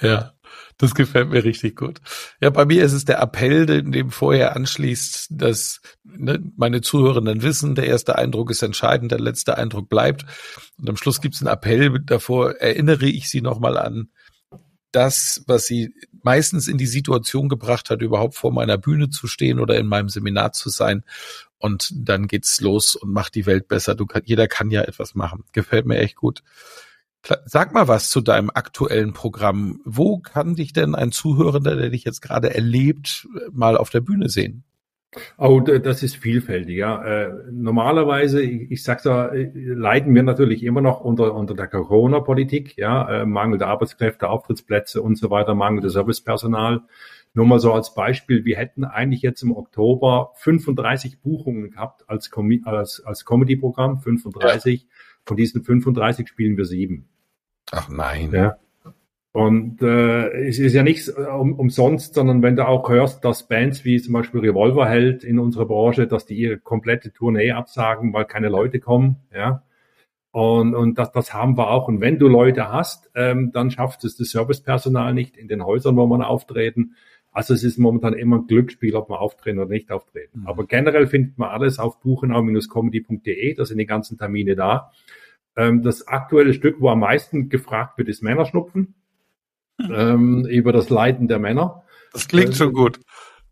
Ja, 0.00 0.32
das 0.78 0.94
gefällt 0.94 1.28
mir 1.28 1.44
richtig 1.44 1.76
gut. 1.76 2.00
Ja, 2.40 2.50
bei 2.50 2.64
mir 2.64 2.84
ist 2.84 2.94
es 2.94 3.04
der 3.04 3.20
Appell, 3.20 3.66
den 3.66 3.92
dem 3.92 4.10
vorher 4.10 4.56
anschließt, 4.56 5.28
dass 5.30 5.80
ne, 6.04 6.42
meine 6.56 6.80
Zuhörenden 6.80 7.42
wissen, 7.42 7.74
der 7.74 7.86
erste 7.86 8.16
Eindruck 8.16 8.50
ist 8.50 8.62
entscheidend, 8.62 9.12
der 9.12 9.20
letzte 9.20 9.58
Eindruck 9.58 9.88
bleibt. 9.88 10.24
Und 10.78 10.88
am 10.88 10.96
Schluss 10.96 11.20
gibt 11.20 11.34
es 11.34 11.42
einen 11.42 11.52
Appell, 11.52 12.00
davor 12.00 12.52
erinnere 12.56 13.06
ich 13.06 13.28
Sie 13.28 13.42
nochmal 13.42 13.76
an 13.76 14.08
das, 14.92 15.44
was 15.46 15.66
Sie 15.66 15.94
meistens 16.22 16.68
in 16.68 16.78
die 16.78 16.86
Situation 16.86 17.48
gebracht 17.48 17.90
hat, 17.90 18.02
überhaupt 18.02 18.34
vor 18.34 18.52
meiner 18.52 18.78
Bühne 18.78 19.10
zu 19.10 19.26
stehen 19.26 19.60
oder 19.60 19.78
in 19.78 19.86
meinem 19.86 20.08
Seminar 20.08 20.52
zu 20.52 20.68
sein. 20.68 21.04
Und 21.58 21.92
dann 21.94 22.26
geht's 22.26 22.60
los 22.60 22.96
und 22.96 23.12
macht 23.12 23.34
die 23.34 23.46
Welt 23.46 23.68
besser. 23.68 23.94
Du 23.94 24.06
jeder 24.24 24.48
kann 24.48 24.70
ja 24.70 24.82
etwas 24.82 25.14
machen. 25.14 25.44
Gefällt 25.52 25.86
mir 25.86 25.98
echt 25.98 26.16
gut. 26.16 26.42
Sag 27.44 27.72
mal 27.74 27.86
was 27.86 28.10
zu 28.10 28.20
deinem 28.20 28.50
aktuellen 28.52 29.12
Programm. 29.12 29.80
Wo 29.84 30.18
kann 30.18 30.54
dich 30.54 30.72
denn 30.72 30.94
ein 30.94 31.12
Zuhörender, 31.12 31.76
der 31.76 31.90
dich 31.90 32.04
jetzt 32.04 32.22
gerade 32.22 32.54
erlebt, 32.54 33.28
mal 33.52 33.76
auf 33.76 33.90
der 33.90 34.00
Bühne 34.00 34.28
sehen? 34.28 34.64
Oh, 35.38 35.58
das 35.58 36.04
ist 36.04 36.16
vielfältig, 36.16 36.76
ja. 36.76 37.02
Äh, 37.02 37.32
normalerweise, 37.50 38.42
ich, 38.42 38.70
ich 38.70 38.84
sag's 38.84 39.02
ja, 39.02 39.26
äh, 39.26 39.50
leiden 39.54 40.14
wir 40.14 40.22
natürlich 40.22 40.62
immer 40.62 40.80
noch 40.80 41.00
unter, 41.00 41.34
unter 41.34 41.54
der 41.54 41.66
Corona-Politik, 41.66 42.76
ja, 42.76 43.22
äh, 43.22 43.26
mangelnde 43.26 43.66
Arbeitskräfte, 43.66 44.28
Auftrittsplätze 44.28 45.02
und 45.02 45.18
so 45.18 45.28
weiter, 45.30 45.56
mangelnde 45.56 45.90
Servicepersonal. 45.90 46.82
Nur 47.34 47.46
mal 47.46 47.58
so 47.58 47.72
als 47.72 47.92
Beispiel, 47.94 48.44
wir 48.44 48.56
hätten 48.56 48.84
eigentlich 48.84 49.22
jetzt 49.22 49.42
im 49.42 49.56
Oktober 49.56 50.30
35 50.36 51.20
Buchungen 51.20 51.70
gehabt 51.72 52.08
als, 52.08 52.30
Com 52.30 52.52
als, 52.64 53.02
als 53.04 53.24
Comedy-Programm, 53.24 53.98
35. 53.98 54.82
Ja. 54.82 54.88
Von 55.26 55.36
diesen 55.36 55.62
35 55.62 56.28
spielen 56.28 56.56
wir 56.56 56.64
sieben. 56.64 57.08
Ach 57.72 57.88
nein. 57.88 58.30
Ja. 58.32 58.58
Und 59.32 59.80
äh, 59.80 60.48
es 60.48 60.58
ist 60.58 60.74
ja 60.74 60.82
nichts 60.82 61.08
äh, 61.08 61.12
um, 61.12 61.54
umsonst, 61.54 62.14
sondern 62.14 62.42
wenn 62.42 62.56
du 62.56 62.66
auch 62.66 62.88
hörst, 62.88 63.24
dass 63.24 63.46
Bands 63.46 63.84
wie 63.84 64.00
zum 64.00 64.12
Beispiel 64.12 64.40
Revolverheld 64.40 65.22
in 65.22 65.38
unserer 65.38 65.66
Branche, 65.66 66.08
dass 66.08 66.26
die 66.26 66.34
ihre 66.34 66.58
komplette 66.58 67.12
Tournee 67.12 67.52
absagen, 67.52 68.12
weil 68.12 68.24
keine 68.24 68.48
Leute 68.48 68.80
kommen, 68.80 69.16
ja. 69.32 69.62
Und, 70.32 70.74
und 70.76 70.96
das, 70.98 71.10
das 71.10 71.34
haben 71.34 71.58
wir 71.58 71.70
auch. 71.70 71.88
Und 71.88 72.00
wenn 72.00 72.18
du 72.18 72.28
Leute 72.28 72.70
hast, 72.70 73.10
ähm, 73.16 73.50
dann 73.52 73.70
schafft 73.70 74.04
es 74.04 74.16
das 74.16 74.30
Servicepersonal 74.30 75.12
nicht 75.12 75.36
in 75.36 75.48
den 75.48 75.64
Häusern, 75.64 75.96
wo 75.96 76.06
man 76.06 76.22
auftreten. 76.22 76.94
Also 77.32 77.54
es 77.54 77.62
ist 77.62 77.78
momentan 77.78 78.14
immer 78.14 78.38
ein 78.38 78.46
Glücksspiel, 78.46 78.96
ob 78.96 79.08
man 79.08 79.18
auftreten 79.18 79.58
oder 79.58 79.68
nicht 79.68 79.90
auftreten. 79.90 80.40
Mhm. 80.40 80.46
Aber 80.46 80.66
generell 80.66 81.06
findet 81.06 81.38
man 81.38 81.50
alles 81.50 81.78
auf 81.78 82.00
buchenau-comedy.de, 82.00 83.54
da 83.54 83.64
sind 83.64 83.78
die 83.78 83.86
ganzen 83.86 84.18
Termine 84.18 84.56
da. 84.56 84.90
Ähm, 85.56 85.82
das 85.82 86.08
aktuelle 86.08 86.54
Stück, 86.54 86.80
wo 86.80 86.88
am 86.88 87.00
meisten 87.00 87.48
gefragt 87.48 87.98
wird, 87.98 88.08
ist 88.08 88.22
Männerschnupfen 88.22 88.94
ähm, 89.78 90.44
über 90.46 90.72
das 90.72 90.90
Leiden 90.90 91.28
der 91.28 91.38
Männer. 91.38 91.82
Das 92.12 92.28
klingt 92.28 92.50
äh, 92.50 92.54
schon 92.54 92.72
gut. 92.72 93.00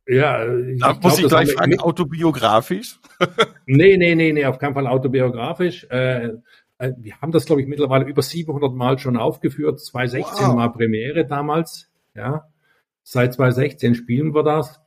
Ja, 0.07 0.47
ich 0.47 0.81
da 0.81 0.95
muss 0.95 1.19
ich 1.19 1.29
gleich 1.29 1.53
fragen, 1.53 1.79
autobiografisch? 1.81 2.99
nee, 3.67 3.97
nee, 3.97 4.15
nee, 4.15 4.33
nee, 4.33 4.47
auf 4.47 4.59
keinen 4.59 4.75
Fall 4.75 4.87
autobiografisch. 4.87 5.87
Äh, 5.91 6.31
äh, 6.79 6.93
wir 6.97 7.21
haben 7.21 7.31
das, 7.31 7.45
glaube 7.45 7.61
ich, 7.61 7.69
mittlerweile 7.69 8.07
über 8.07 8.23
700 8.23 8.73
Mal 8.75 8.99
schon 8.99 9.17
aufgeführt. 9.17 9.81
2016 9.81 10.47
wow. 10.47 10.57
war 10.57 10.73
Premiere 10.73 11.27
damals. 11.27 11.91
Ja, 12.15 12.49
seit 13.11 13.35
2016 13.35 13.95
spielen 13.95 14.35
wir 14.35 14.43
das. 14.43 14.81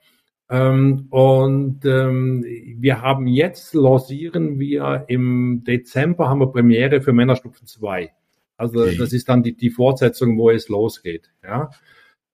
Ähm, 0.49 1.07
und 1.09 1.85
ähm, 1.85 2.43
wir 2.77 3.01
haben 3.01 3.25
jetzt 3.25 3.73
lancieren 3.73 4.59
wir 4.59 5.05
im 5.07 5.63
Dezember 5.65 6.29
haben 6.29 6.39
wir 6.39 6.51
Premiere 6.51 7.01
für 7.01 7.13
Männerstufen 7.13 7.67
2. 7.67 8.11
Also 8.57 8.81
okay. 8.81 8.97
das 8.97 9.13
ist 9.13 9.29
dann 9.29 9.43
die, 9.43 9.55
die 9.55 9.71
Fortsetzung, 9.71 10.37
wo 10.37 10.51
es 10.51 10.69
losgeht. 10.69 11.31
Ja. 11.43 11.71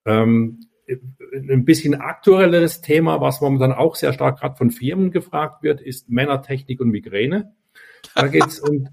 Ähm, 0.05 0.59
ein 0.89 1.63
bisschen 1.63 1.95
aktuelleres 1.95 2.81
Thema, 2.81 3.21
was 3.21 3.39
momentan 3.39 3.71
auch 3.71 3.95
sehr 3.95 4.13
stark 4.13 4.39
gerade 4.39 4.55
von 4.55 4.71
Firmen 4.71 5.11
gefragt 5.11 5.63
wird, 5.63 5.79
ist 5.79 6.09
Männertechnik 6.09 6.79
und 6.81 6.89
Migräne. 6.89 7.53
Da 8.15 8.27
geht 8.27 8.47
es 8.47 8.59
um. 8.59 8.89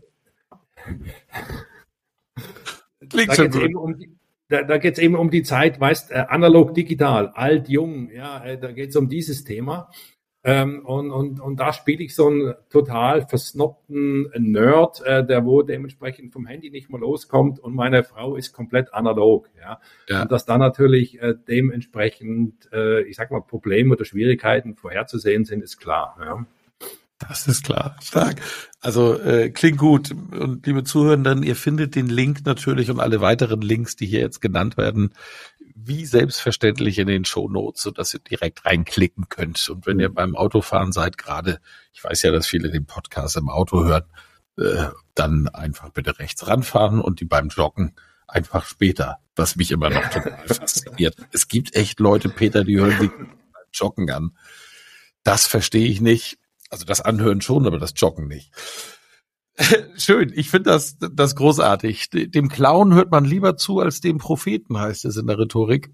Klingt 3.08 3.30
da 3.30 3.42
geht's 3.42 3.56
eben 3.56 3.76
um 3.76 3.96
die, 3.96 4.16
da, 4.54 4.62
da 4.62 4.78
geht 4.78 4.94
es 4.94 4.98
eben 5.00 5.16
um 5.16 5.30
die 5.30 5.42
Zeit, 5.42 5.80
weißt, 5.80 6.12
äh, 6.12 6.24
analog, 6.28 6.74
digital, 6.74 7.28
alt, 7.34 7.68
jung, 7.68 8.10
ja, 8.10 8.44
äh, 8.44 8.58
da 8.58 8.70
geht 8.70 8.90
es 8.90 8.96
um 8.96 9.08
dieses 9.08 9.44
Thema. 9.44 9.90
Ähm, 10.46 10.84
und, 10.84 11.10
und, 11.10 11.40
und 11.40 11.58
da 11.58 11.72
spiele 11.72 12.04
ich 12.04 12.14
so 12.14 12.26
einen 12.28 12.54
total 12.68 13.26
versnobten 13.26 14.30
Nerd, 14.36 15.00
äh, 15.04 15.26
der 15.26 15.46
wo 15.46 15.62
dementsprechend 15.62 16.34
vom 16.34 16.46
Handy 16.46 16.70
nicht 16.70 16.90
mal 16.90 17.00
loskommt 17.00 17.58
und 17.58 17.74
meine 17.74 18.04
Frau 18.04 18.36
ist 18.36 18.52
komplett 18.52 18.92
analog. 18.92 19.48
Ja. 19.58 19.80
ja. 20.08 20.22
Und 20.22 20.30
dass 20.30 20.44
da 20.44 20.58
natürlich 20.58 21.20
äh, 21.20 21.34
dementsprechend, 21.48 22.70
äh, 22.72 23.02
ich 23.04 23.16
sag 23.16 23.30
mal, 23.30 23.40
Probleme 23.40 23.94
oder 23.94 24.04
Schwierigkeiten 24.04 24.76
vorherzusehen 24.76 25.46
sind, 25.46 25.62
ist 25.62 25.78
klar. 25.78 26.16
Ja. 26.20 26.46
Das 27.18 27.46
ist 27.46 27.64
klar. 27.64 27.96
Stark. 28.02 28.40
Also 28.80 29.18
äh, 29.18 29.50
klingt 29.50 29.78
gut. 29.78 30.10
Und 30.10 30.66
liebe 30.66 30.84
Zuhörenden, 30.84 31.42
ihr 31.42 31.56
findet 31.56 31.94
den 31.94 32.08
Link 32.08 32.44
natürlich 32.44 32.90
und 32.90 33.00
alle 33.00 33.20
weiteren 33.20 33.60
Links, 33.60 33.96
die 33.96 34.06
hier 34.06 34.20
jetzt 34.20 34.40
genannt 34.40 34.76
werden, 34.76 35.14
wie 35.74 36.06
selbstverständlich 36.06 36.98
in 36.98 37.06
den 37.06 37.24
Show 37.24 37.48
Notes, 37.48 37.82
sodass 37.82 38.14
ihr 38.14 38.20
direkt 38.20 38.64
reinklicken 38.64 39.28
könnt. 39.28 39.68
Und 39.68 39.86
wenn 39.86 40.00
ihr 40.00 40.12
beim 40.12 40.36
Autofahren 40.36 40.92
seid, 40.92 41.16
gerade, 41.18 41.60
ich 41.92 42.02
weiß 42.02 42.22
ja, 42.22 42.32
dass 42.32 42.46
viele 42.46 42.70
den 42.70 42.86
Podcast 42.86 43.36
im 43.36 43.48
Auto 43.48 43.84
hören, 43.84 44.04
äh, 44.58 44.86
dann 45.14 45.48
einfach 45.48 45.90
bitte 45.90 46.18
rechts 46.18 46.46
ranfahren 46.46 47.00
und 47.00 47.20
die 47.20 47.24
beim 47.24 47.48
Joggen 47.48 47.94
einfach 48.26 48.66
später, 48.66 49.18
was 49.36 49.56
mich 49.56 49.70
immer 49.70 49.90
noch 49.90 50.08
total 50.10 50.38
fasziniert. 50.46 51.16
Es 51.32 51.48
gibt 51.48 51.74
echt 51.74 52.00
Leute, 52.00 52.28
Peter, 52.28 52.64
die 52.64 52.78
hören 52.78 52.98
beim 52.98 53.26
Joggen 53.72 54.10
an. 54.10 54.36
Das 55.22 55.46
verstehe 55.46 55.88
ich 55.88 56.00
nicht. 56.00 56.38
Also 56.70 56.84
das 56.84 57.00
Anhören 57.00 57.40
schon, 57.40 57.66
aber 57.66 57.78
das 57.78 57.92
Joggen 57.96 58.26
nicht. 58.26 58.52
Schön, 59.96 60.32
ich 60.34 60.50
finde 60.50 60.70
das, 60.70 60.98
das 60.98 61.36
großartig. 61.36 62.10
Dem 62.10 62.48
Clown 62.48 62.94
hört 62.94 63.10
man 63.10 63.24
lieber 63.24 63.56
zu 63.56 63.78
als 63.78 64.00
dem 64.00 64.18
Propheten, 64.18 64.78
heißt 64.78 65.04
es 65.04 65.16
in 65.16 65.26
der 65.26 65.38
Rhetorik. 65.38 65.90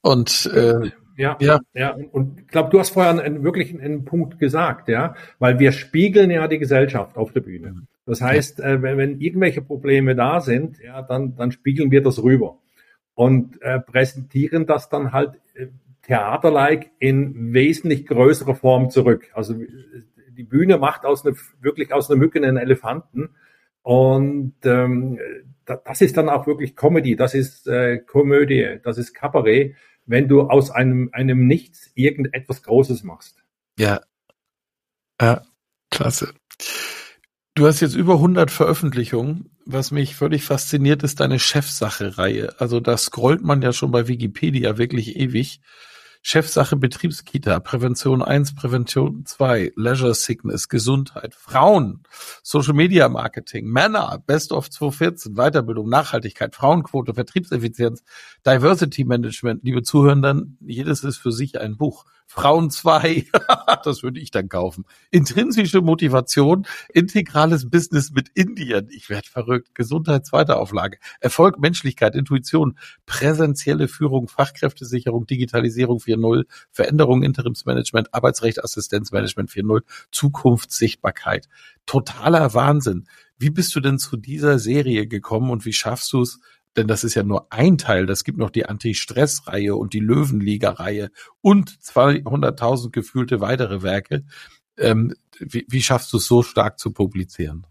Und 0.00 0.50
äh, 0.54 0.90
ja, 1.16 1.36
ja, 1.40 1.60
ja. 1.74 1.94
Und 2.12 2.40
ich 2.40 2.48
glaube, 2.48 2.70
du 2.70 2.78
hast 2.78 2.90
vorher 2.90 3.22
einen, 3.22 3.44
wirklich 3.44 3.78
einen 3.78 4.06
Punkt 4.06 4.38
gesagt, 4.38 4.88
ja, 4.88 5.14
weil 5.38 5.58
wir 5.58 5.72
spiegeln 5.72 6.30
ja 6.30 6.48
die 6.48 6.58
Gesellschaft 6.58 7.18
auf 7.18 7.32
der 7.32 7.42
Bühne. 7.42 7.82
Das 8.06 8.22
heißt, 8.22 8.60
äh, 8.60 8.80
wenn, 8.80 8.96
wenn 8.96 9.20
irgendwelche 9.20 9.60
Probleme 9.60 10.16
da 10.16 10.40
sind, 10.40 10.78
ja, 10.78 11.02
dann, 11.02 11.36
dann 11.36 11.52
spiegeln 11.52 11.90
wir 11.90 12.02
das 12.02 12.22
rüber 12.22 12.58
und 13.14 13.60
äh, 13.60 13.80
präsentieren 13.80 14.66
das 14.66 14.88
dann 14.88 15.12
halt 15.12 15.34
äh, 15.54 15.66
theaterlike 16.10 16.90
in 16.98 17.54
wesentlich 17.54 18.04
größerer 18.04 18.56
Form 18.56 18.90
zurück. 18.90 19.30
Also 19.32 19.54
die 19.54 20.42
Bühne 20.42 20.76
macht 20.76 21.04
aus 21.04 21.24
einer, 21.24 21.36
wirklich 21.60 21.92
aus 21.92 22.10
einer 22.10 22.18
Mücke 22.18 22.40
einen 22.40 22.56
Elefanten. 22.56 23.30
Und 23.82 24.54
ähm, 24.64 25.20
das 25.64 26.00
ist 26.00 26.16
dann 26.16 26.28
auch 26.28 26.48
wirklich 26.48 26.74
Comedy, 26.74 27.14
das 27.14 27.34
ist 27.34 27.68
äh, 27.68 27.98
Komödie, 27.98 28.80
das 28.82 28.98
ist 28.98 29.14
Kabarett, 29.14 29.76
wenn 30.04 30.26
du 30.26 30.42
aus 30.42 30.72
einem, 30.72 31.10
einem 31.12 31.46
Nichts 31.46 31.92
irgendetwas 31.94 32.64
Großes 32.64 33.04
machst. 33.04 33.44
Ja. 33.78 34.00
Ja, 35.20 35.42
klasse. 35.90 36.34
Du 37.54 37.66
hast 37.66 37.80
jetzt 37.80 37.94
über 37.94 38.14
100 38.14 38.50
Veröffentlichungen. 38.50 39.56
Was 39.64 39.92
mich 39.92 40.16
völlig 40.16 40.42
fasziniert, 40.42 41.04
ist 41.04 41.20
deine 41.20 41.38
Chefsache-Reihe. 41.38 42.56
Also 42.58 42.80
da 42.80 42.96
scrollt 42.96 43.42
man 43.42 43.62
ja 43.62 43.72
schon 43.72 43.92
bei 43.92 44.08
Wikipedia 44.08 44.76
wirklich 44.76 45.14
ewig. 45.16 45.60
Chefsache 46.22 46.76
Betriebskita, 46.76 47.60
Prävention 47.60 48.22
1, 48.22 48.54
Prävention 48.54 49.24
2, 49.24 49.72
Leisure 49.74 50.14
Sickness, 50.14 50.68
Gesundheit, 50.68 51.34
Frauen, 51.34 52.02
Social 52.42 52.74
Media 52.74 53.08
Marketing, 53.08 53.66
Männer, 53.66 54.22
Best 54.26 54.52
of 54.52 54.68
2014, 54.68 55.34
Weiterbildung, 55.34 55.88
Nachhaltigkeit, 55.88 56.54
Frauenquote, 56.54 57.14
Vertriebseffizienz, 57.14 58.02
Diversity 58.46 59.04
Management. 59.04 59.64
Liebe 59.64 59.82
Zuhörenden, 59.82 60.58
jedes 60.60 61.04
ist 61.04 61.16
für 61.16 61.32
sich 61.32 61.58
ein 61.58 61.78
Buch. 61.78 62.04
Frauen 62.32 62.70
2, 62.70 63.26
das 63.84 64.04
würde 64.04 64.20
ich 64.20 64.30
dann 64.30 64.48
kaufen. 64.48 64.84
Intrinsische 65.10 65.80
Motivation, 65.80 66.64
integrales 66.94 67.68
Business 67.68 68.12
mit 68.12 68.28
Indien. 68.34 68.88
Ich 68.92 69.10
werde 69.10 69.28
verrückt. 69.28 69.74
Gesundheit, 69.74 70.26
zweite 70.26 70.56
Auflage. 70.56 70.98
Erfolg, 71.18 71.58
Menschlichkeit, 71.58 72.14
Intuition, 72.14 72.78
präsentielle 73.04 73.88
Führung, 73.88 74.28
Fachkräftesicherung, 74.28 75.26
Digitalisierung 75.26 75.98
4.0, 76.16 76.44
Veränderung, 76.70 77.22
Interimsmanagement, 77.22 78.12
Arbeitsrecht, 78.14 78.62
Assistenzmanagement 78.62 79.50
4.0, 79.50 79.82
Zukunftssichtbarkeit. 80.10 81.48
Totaler 81.86 82.54
Wahnsinn. 82.54 83.06
Wie 83.38 83.50
bist 83.50 83.74
du 83.74 83.80
denn 83.80 83.98
zu 83.98 84.16
dieser 84.16 84.58
Serie 84.58 85.06
gekommen 85.06 85.50
und 85.50 85.64
wie 85.64 85.72
schaffst 85.72 86.12
du 86.12 86.22
es, 86.22 86.40
denn 86.76 86.86
das 86.86 87.04
ist 87.04 87.14
ja 87.14 87.22
nur 87.22 87.52
ein 87.52 87.78
Teil. 87.78 88.06
Das 88.06 88.24
gibt 88.24 88.38
noch 88.38 88.50
die 88.50 88.66
Anti-Stress-Reihe 88.66 89.74
und 89.74 89.92
die 89.92 90.00
Löwenliga-Reihe 90.00 91.10
und 91.40 91.70
200.000 91.70 92.90
gefühlte 92.90 93.40
weitere 93.40 93.82
Werke. 93.82 94.24
Ähm, 94.76 95.14
wie, 95.38 95.66
wie 95.68 95.82
schaffst 95.82 96.12
du 96.12 96.18
es 96.18 96.26
so 96.26 96.42
stark 96.42 96.78
zu 96.78 96.92
publizieren? 96.92 97.66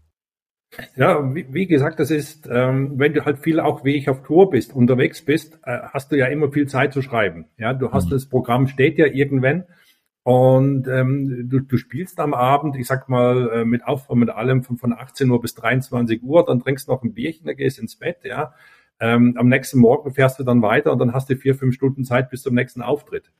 Ja, 0.94 1.34
wie, 1.34 1.46
wie 1.52 1.66
gesagt, 1.66 1.98
das 1.98 2.10
ist, 2.10 2.48
ähm, 2.50 2.92
wenn 2.96 3.12
du 3.12 3.24
halt 3.24 3.40
viel 3.40 3.58
auch 3.58 3.84
wie 3.84 3.96
ich 3.96 4.08
auf 4.08 4.22
Tour 4.22 4.50
bist, 4.50 4.74
unterwegs 4.74 5.24
bist, 5.24 5.58
äh, 5.64 5.78
hast 5.92 6.12
du 6.12 6.16
ja 6.16 6.26
immer 6.26 6.52
viel 6.52 6.68
Zeit 6.68 6.92
zu 6.92 7.02
schreiben. 7.02 7.46
Ja, 7.58 7.74
du 7.74 7.90
hast 7.90 8.06
mhm. 8.06 8.10
das 8.10 8.26
Programm 8.26 8.68
steht 8.68 8.96
ja 8.98 9.06
irgendwann 9.06 9.64
und 10.22 10.86
ähm, 10.86 11.48
du, 11.48 11.60
du 11.60 11.76
spielst 11.76 12.20
am 12.20 12.34
Abend, 12.34 12.76
ich 12.76 12.86
sag 12.86 13.08
mal, 13.08 13.50
äh, 13.50 13.64
mit 13.64 13.84
Aufbau 13.86 14.14
mit 14.14 14.30
allem 14.30 14.62
von, 14.62 14.76
von 14.76 14.92
18 14.92 15.28
Uhr 15.30 15.40
bis 15.40 15.54
23 15.54 16.22
Uhr, 16.22 16.44
dann 16.44 16.60
trinkst 16.60 16.88
noch 16.88 17.02
ein 17.02 17.14
Bierchen, 17.14 17.46
dann 17.46 17.56
gehst 17.56 17.78
ins 17.78 17.96
Bett, 17.96 18.18
ja. 18.22 18.54
Ähm, 19.00 19.34
am 19.38 19.48
nächsten 19.48 19.78
Morgen 19.78 20.12
fährst 20.12 20.38
du 20.38 20.44
dann 20.44 20.60
weiter 20.60 20.92
und 20.92 20.98
dann 20.98 21.14
hast 21.14 21.30
du 21.30 21.36
vier, 21.36 21.54
fünf 21.54 21.74
Stunden 21.74 22.04
Zeit 22.04 22.28
bis 22.30 22.42
zum 22.42 22.54
nächsten 22.54 22.82
Auftritt. 22.82 23.32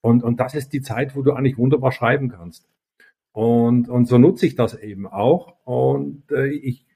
Und, 0.00 0.24
und 0.24 0.40
das 0.40 0.54
ist 0.54 0.72
die 0.72 0.82
Zeit, 0.82 1.14
wo 1.14 1.22
du 1.22 1.32
eigentlich 1.32 1.56
wunderbar 1.56 1.92
schreiben 1.92 2.28
kannst. 2.28 2.68
Und, 3.34 3.88
und 3.88 4.06
so 4.06 4.16
nutze 4.16 4.46
ich 4.46 4.54
das 4.54 4.78
eben 4.78 5.08
auch. 5.08 5.56
Und 5.64 6.30
äh, 6.30 6.46
ich 6.46 6.86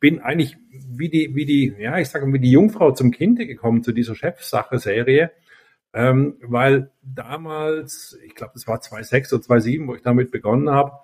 bin 0.00 0.18
eigentlich 0.18 0.56
wie 0.88 1.08
die, 1.08 1.36
wie 1.36 1.46
die, 1.46 1.72
ja, 1.78 1.98
ich 2.00 2.08
sage 2.08 2.26
mal, 2.26 2.32
wie 2.32 2.40
die 2.40 2.50
Jungfrau 2.50 2.90
zum 2.90 3.12
Kind 3.12 3.38
gekommen 3.38 3.84
zu 3.84 3.92
dieser 3.92 4.16
Chefsache-Serie. 4.16 5.30
ähm, 5.92 6.34
weil 6.42 6.90
damals, 7.00 8.18
ich 8.26 8.34
glaube, 8.34 8.54
das 8.54 8.66
war 8.66 8.80
2006 8.80 9.34
oder 9.34 9.42
2007, 9.42 9.86
wo 9.86 9.94
ich 9.94 10.02
damit 10.02 10.32
begonnen 10.32 10.68
habe, 10.68 10.98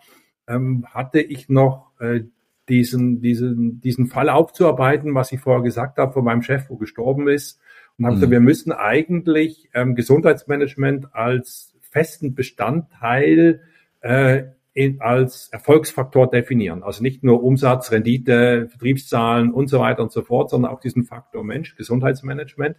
ähm, 0.48 0.84
hatte 0.92 1.20
ich 1.20 1.48
noch 1.48 1.92
äh, 2.00 2.22
diesen, 2.68 3.20
diesen, 3.20 3.80
diesen 3.80 4.08
Fall 4.08 4.28
aufzuarbeiten, 4.28 5.14
was 5.14 5.30
ich 5.30 5.38
vorher 5.38 5.62
gesagt 5.62 5.98
habe 5.98 6.12
von 6.12 6.24
meinem 6.24 6.42
Chef, 6.42 6.68
wo 6.68 6.76
gestorben 6.76 7.28
ist. 7.28 7.60
Und 7.96 8.06
habe 8.06 8.16
mhm. 8.16 8.18
gesagt, 8.18 8.32
wir 8.32 8.40
müssen 8.40 8.72
eigentlich 8.72 9.70
ähm, 9.72 9.94
Gesundheitsmanagement 9.94 11.14
als 11.14 11.76
festen 11.80 12.34
Bestandteil 12.34 13.62
äh, 14.00 14.42
in, 14.72 15.00
als 15.00 15.48
Erfolgsfaktor 15.48 16.30
definieren. 16.30 16.82
Also 16.82 17.02
nicht 17.02 17.24
nur 17.24 17.42
Umsatz, 17.42 17.90
Rendite, 17.90 18.68
Vertriebszahlen 18.68 19.52
und 19.52 19.68
so 19.68 19.80
weiter 19.80 20.02
und 20.02 20.12
so 20.12 20.22
fort, 20.22 20.50
sondern 20.50 20.72
auch 20.72 20.80
diesen 20.80 21.04
Faktor 21.04 21.44
Mensch, 21.44 21.76
Gesundheitsmanagement. 21.76 22.76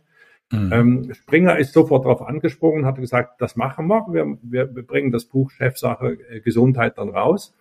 Mhm. 0.51 0.71
Ähm, 0.71 1.13
Springer 1.13 1.57
ist 1.57 1.73
sofort 1.73 2.05
darauf 2.05 2.21
angesprungen, 2.21 2.85
hat 2.85 2.97
gesagt, 2.97 3.41
das 3.41 3.55
machen 3.55 3.87
wir. 3.87 4.05
Wir, 4.11 4.37
wir, 4.41 4.75
wir 4.75 4.83
bringen 4.83 5.11
das 5.11 5.25
Buch 5.25 5.51
Chefsache 5.51 6.17
äh, 6.29 6.41
Gesundheit 6.41 6.97
dann 6.97 7.09
raus. 7.09 7.55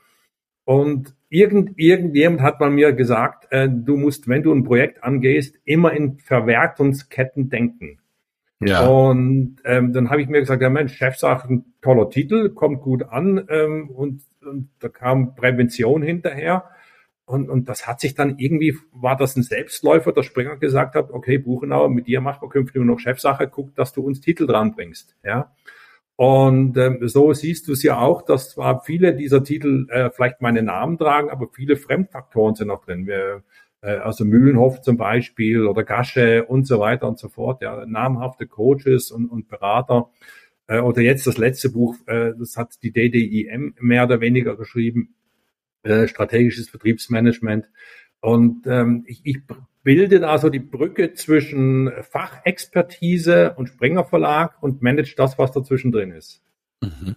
Und 0.64 1.14
irgend, 1.28 1.78
irgendjemand 1.78 2.42
hat 2.42 2.60
mal 2.60 2.70
mir 2.70 2.92
gesagt, 2.92 3.48
äh, 3.50 3.68
du 3.68 3.96
musst, 3.96 4.28
wenn 4.28 4.42
du 4.42 4.52
ein 4.52 4.64
Projekt 4.64 5.02
angehst, 5.02 5.56
immer 5.64 5.92
in 5.92 6.18
Verwertungsketten 6.18 7.48
denken. 7.48 7.98
Ja. 8.60 8.86
Und 8.86 9.56
ähm, 9.64 9.92
dann 9.92 10.10
habe 10.10 10.20
ich 10.20 10.28
mir 10.28 10.40
gesagt, 10.40 10.62
ja 10.62 10.68
Mensch, 10.68 10.94
Chefsache, 10.94 11.48
ein 11.48 11.64
toller 11.80 12.10
Titel, 12.10 12.50
kommt 12.50 12.82
gut 12.82 13.02
an 13.04 13.46
ähm, 13.48 13.90
und, 13.90 14.22
und 14.44 14.70
da 14.80 14.88
kam 14.88 15.34
Prävention 15.34 16.02
hinterher. 16.02 16.64
Und, 17.24 17.48
und 17.48 17.68
das 17.68 17.86
hat 17.86 18.00
sich 18.00 18.14
dann 18.14 18.38
irgendwie, 18.38 18.76
war 18.92 19.16
das 19.16 19.36
ein 19.36 19.44
Selbstläufer, 19.44 20.12
der 20.12 20.24
Springer 20.24 20.56
gesagt 20.56 20.96
hat, 20.96 21.10
okay, 21.10 21.38
Buchenauer, 21.38 21.88
mit 21.88 22.08
dir 22.08 22.20
machen 22.20 22.42
wir 22.42 22.48
künftig 22.48 22.82
nur 22.82 22.96
noch 22.96 23.00
Chefsache, 23.00 23.48
guck, 23.48 23.74
dass 23.76 23.92
du 23.92 24.02
uns 24.02 24.20
Titel 24.20 24.46
dran 24.46 24.72
bringst. 24.72 25.16
Ja. 25.22 25.52
Und 26.16 26.76
ähm, 26.76 26.98
so 27.08 27.32
siehst 27.32 27.68
du 27.68 27.72
es 27.72 27.82
ja 27.82 27.98
auch, 27.98 28.22
dass 28.22 28.50
zwar 28.50 28.82
viele 28.82 29.14
dieser 29.14 29.42
Titel 29.42 29.86
äh, 29.90 30.10
vielleicht 30.10 30.42
meine 30.42 30.62
Namen 30.62 30.98
tragen, 30.98 31.30
aber 31.30 31.48
viele 31.50 31.76
Fremdfaktoren 31.76 32.56
sind 32.56 32.68
noch 32.68 32.84
drin. 32.84 33.06
Wir, 33.06 33.42
also 33.82 34.24
Mühlenhof 34.24 34.82
zum 34.82 34.96
Beispiel 34.96 35.66
oder 35.66 35.84
Gasche 35.84 36.44
und 36.44 36.66
so 36.66 36.80
weiter 36.80 37.08
und 37.08 37.18
so 37.18 37.28
fort. 37.28 37.62
Ja, 37.62 37.86
namhafte 37.86 38.46
Coaches 38.46 39.10
und, 39.10 39.26
und 39.26 39.48
Berater. 39.48 40.10
Äh, 40.70 40.80
oder 40.80 41.02
jetzt 41.02 41.26
das 41.26 41.36
letzte 41.36 41.70
Buch, 41.70 41.96
äh, 42.06 42.32
das 42.38 42.56
hat 42.56 42.82
die 42.82 42.92
DDIM 42.92 43.74
mehr 43.80 44.04
oder 44.04 44.20
weniger 44.20 44.56
geschrieben, 44.56 45.14
äh, 45.82 46.06
strategisches 46.06 46.68
Vertriebsmanagement. 46.70 47.68
Und 48.20 48.66
ähm, 48.66 49.04
ich, 49.06 49.22
ich 49.24 49.38
bildet 49.82 50.22
also 50.22 50.48
die 50.48 50.60
Brücke 50.60 51.14
zwischen 51.14 51.90
Fachexpertise 52.02 53.54
und 53.54 53.68
Springer 53.68 54.04
Verlag 54.04 54.62
und 54.62 54.82
managt 54.82 55.18
das, 55.18 55.38
was 55.38 55.52
dazwischen 55.52 55.90
drin 55.90 56.12
ist. 56.12 56.42
Mhm. 56.82 57.16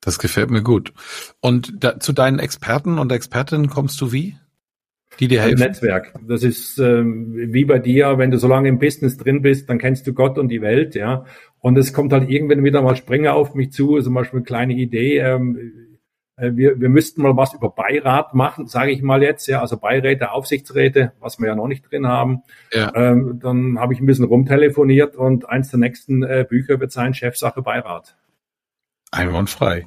Das 0.00 0.18
gefällt 0.18 0.50
mir 0.50 0.62
gut. 0.62 0.92
Und 1.40 1.82
da, 1.82 1.98
zu 1.98 2.12
deinen 2.12 2.38
Experten 2.38 2.98
und 2.98 3.10
Expertinnen 3.10 3.68
kommst 3.68 4.00
du 4.00 4.12
wie? 4.12 4.36
Die 5.20 5.28
dir 5.28 5.42
helfen? 5.42 5.60
Netzwerk. 5.60 6.14
Das 6.26 6.42
ist 6.42 6.78
ähm, 6.78 7.34
wie 7.34 7.64
bei 7.64 7.78
dir, 7.78 8.18
wenn 8.18 8.30
du 8.30 8.38
so 8.38 8.48
lange 8.48 8.68
im 8.68 8.78
Business 8.78 9.16
drin 9.16 9.42
bist, 9.42 9.68
dann 9.68 9.78
kennst 9.78 10.06
du 10.06 10.12
Gott 10.12 10.38
und 10.38 10.48
die 10.48 10.62
Welt, 10.62 10.94
ja. 10.94 11.24
Und 11.60 11.78
es 11.78 11.92
kommt 11.92 12.12
halt 12.12 12.28
irgendwann 12.28 12.64
wieder 12.64 12.82
mal 12.82 12.96
Springer 12.96 13.34
auf 13.34 13.54
mich 13.54 13.72
zu, 13.72 14.00
zum 14.00 14.14
Beispiel 14.14 14.38
eine 14.38 14.44
kleine 14.44 14.74
Idee. 14.74 15.18
Ähm, 15.18 15.84
äh, 16.36 16.50
wir, 16.54 16.80
wir 16.80 16.88
müssten 16.88 17.22
mal 17.22 17.36
was 17.36 17.54
über 17.54 17.70
Beirat 17.70 18.34
machen, 18.34 18.66
sage 18.66 18.90
ich 18.90 19.02
mal 19.02 19.22
jetzt, 19.22 19.46
ja, 19.46 19.60
also 19.60 19.76
Beiräte, 19.76 20.32
Aufsichtsräte, 20.32 21.12
was 21.20 21.38
wir 21.38 21.48
ja 21.48 21.54
noch 21.54 21.68
nicht 21.68 21.90
drin 21.90 22.06
haben. 22.06 22.42
Ja. 22.72 22.92
Ähm, 22.94 23.38
dann 23.42 23.78
habe 23.78 23.94
ich 23.94 24.00
ein 24.00 24.06
bisschen 24.06 24.24
rumtelefoniert 24.24 25.16
und 25.16 25.48
eins 25.48 25.70
der 25.70 25.80
nächsten 25.80 26.22
äh, 26.22 26.44
Bücher 26.48 26.80
wird 26.80 26.92
sein 26.92 27.14
Chefsache 27.14 27.62
Beirat. 27.62 28.16
Einwandfrei. 29.10 29.86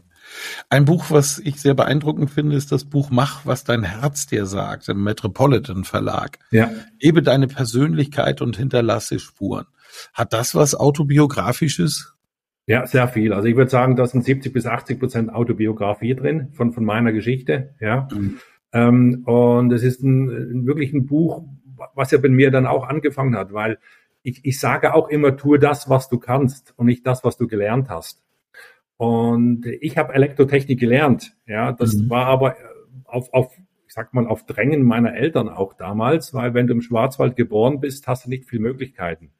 Ein 0.69 0.85
Buch, 0.85 1.05
was 1.09 1.39
ich 1.39 1.61
sehr 1.61 1.73
beeindruckend 1.73 2.31
finde, 2.31 2.55
ist 2.55 2.71
das 2.71 2.85
Buch 2.85 3.09
Mach, 3.09 3.45
was 3.45 3.63
dein 3.63 3.83
Herz 3.83 4.27
dir 4.27 4.45
sagt, 4.45 4.89
im 4.89 5.03
Metropolitan 5.03 5.83
Verlag. 5.83 6.39
Ja. 6.51 6.69
Ebe 6.99 7.21
deine 7.21 7.47
Persönlichkeit 7.47 8.41
und 8.41 8.57
hinterlasse 8.57 9.19
Spuren. 9.19 9.65
Hat 10.13 10.33
das 10.33 10.55
was 10.55 10.75
autobiografisches? 10.75 12.13
Ja, 12.65 12.85
sehr 12.85 13.07
viel. 13.07 13.31
Also 13.31 13.47
ich 13.47 13.55
würde 13.55 13.71
sagen, 13.71 13.95
da 13.95 14.05
sind 14.05 14.25
70 14.25 14.51
bis 14.51 14.65
80 14.65 14.99
Prozent 14.99 15.33
Autobiografie 15.33 16.15
drin 16.15 16.49
von, 16.53 16.73
von 16.73 16.83
meiner 16.83 17.13
Geschichte. 17.13 17.75
Ja. 17.79 18.09
Mhm. 18.13 18.39
Ähm, 18.73 19.23
und 19.25 19.71
es 19.71 19.83
ist 19.83 20.03
ein, 20.03 20.27
ein, 20.29 20.65
wirklich 20.65 20.91
ein 20.93 21.05
Buch, 21.05 21.45
was 21.95 22.11
ja 22.11 22.17
bei 22.17 22.29
mir 22.29 22.51
dann 22.51 22.67
auch 22.67 22.87
angefangen 22.87 23.37
hat, 23.37 23.53
weil 23.53 23.79
ich, 24.23 24.43
ich 24.43 24.59
sage 24.59 24.93
auch 24.93 25.07
immer, 25.07 25.37
tue 25.37 25.59
das, 25.59 25.89
was 25.89 26.09
du 26.09 26.19
kannst 26.19 26.73
und 26.75 26.87
nicht 26.87 27.07
das, 27.07 27.23
was 27.23 27.37
du 27.37 27.47
gelernt 27.47 27.89
hast. 27.89 28.26
Und 28.97 29.65
ich 29.65 29.97
habe 29.97 30.13
Elektrotechnik 30.13 30.79
gelernt. 30.79 31.35
Ja, 31.45 31.71
das 31.71 31.95
mhm. 31.95 32.09
war 32.09 32.25
aber 32.25 32.55
auf, 33.05 33.31
auf, 33.33 33.53
ich 33.87 33.93
sag 33.93 34.13
mal, 34.13 34.27
auf 34.27 34.45
Drängen 34.45 34.83
meiner 34.83 35.15
Eltern 35.15 35.49
auch 35.49 35.73
damals, 35.73 36.33
weil 36.33 36.53
wenn 36.53 36.67
du 36.67 36.73
im 36.73 36.81
Schwarzwald 36.81 37.35
geboren 37.35 37.79
bist, 37.79 38.07
hast 38.07 38.25
du 38.25 38.29
nicht 38.29 38.45
viel 38.45 38.59
Möglichkeiten. 38.59 39.31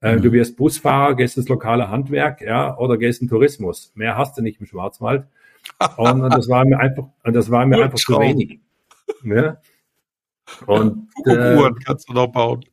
Äh, 0.00 0.16
mhm. 0.16 0.22
Du 0.22 0.32
wirst 0.32 0.56
Busfahrer, 0.56 1.14
gehst 1.14 1.36
ins 1.36 1.48
lokale 1.48 1.90
Handwerk, 1.90 2.40
ja, 2.40 2.76
oder 2.76 2.96
gehst 2.96 3.22
in 3.22 3.28
Tourismus. 3.28 3.92
Mehr 3.94 4.16
hast 4.16 4.36
du 4.36 4.42
nicht 4.42 4.60
im 4.60 4.66
Schwarzwald. 4.66 5.26
Und, 5.96 6.22
und 6.22 6.34
das 6.34 6.48
war 6.48 6.64
mir 6.64 6.78
einfach, 6.78 7.04
und 7.22 7.34
das 7.34 7.50
war 7.50 7.66
mir 7.66 7.84
einfach 7.84 7.98
zu 7.98 8.18
wenig. 8.18 8.60
Ja? 9.24 9.58
Und 10.66 11.08
äh, 11.24 11.70
kannst 11.84 12.08
du 12.08 12.14
noch 12.14 12.28
bauen. 12.28 12.64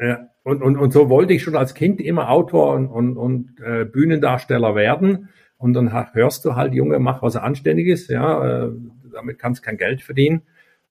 Ja, 0.00 0.28
und, 0.44 0.62
und, 0.62 0.76
und 0.76 0.92
so 0.92 1.08
wollte 1.08 1.32
ich 1.32 1.42
schon 1.42 1.56
als 1.56 1.74
Kind 1.74 2.00
immer 2.00 2.30
Autor 2.30 2.74
und, 2.74 2.86
und, 2.88 3.16
und 3.16 3.60
äh, 3.60 3.84
Bühnendarsteller 3.84 4.74
werden. 4.74 5.30
Und 5.58 5.74
dann 5.74 5.92
hörst 6.14 6.44
du 6.44 6.54
halt, 6.54 6.72
Junge, 6.72 6.98
mach 7.00 7.20
was 7.20 7.36
Anständiges, 7.36 8.08
ja, 8.08 8.66
äh, 8.66 8.70
damit 9.12 9.38
kannst 9.38 9.62
kein 9.62 9.76
Geld 9.76 10.02
verdienen. 10.02 10.42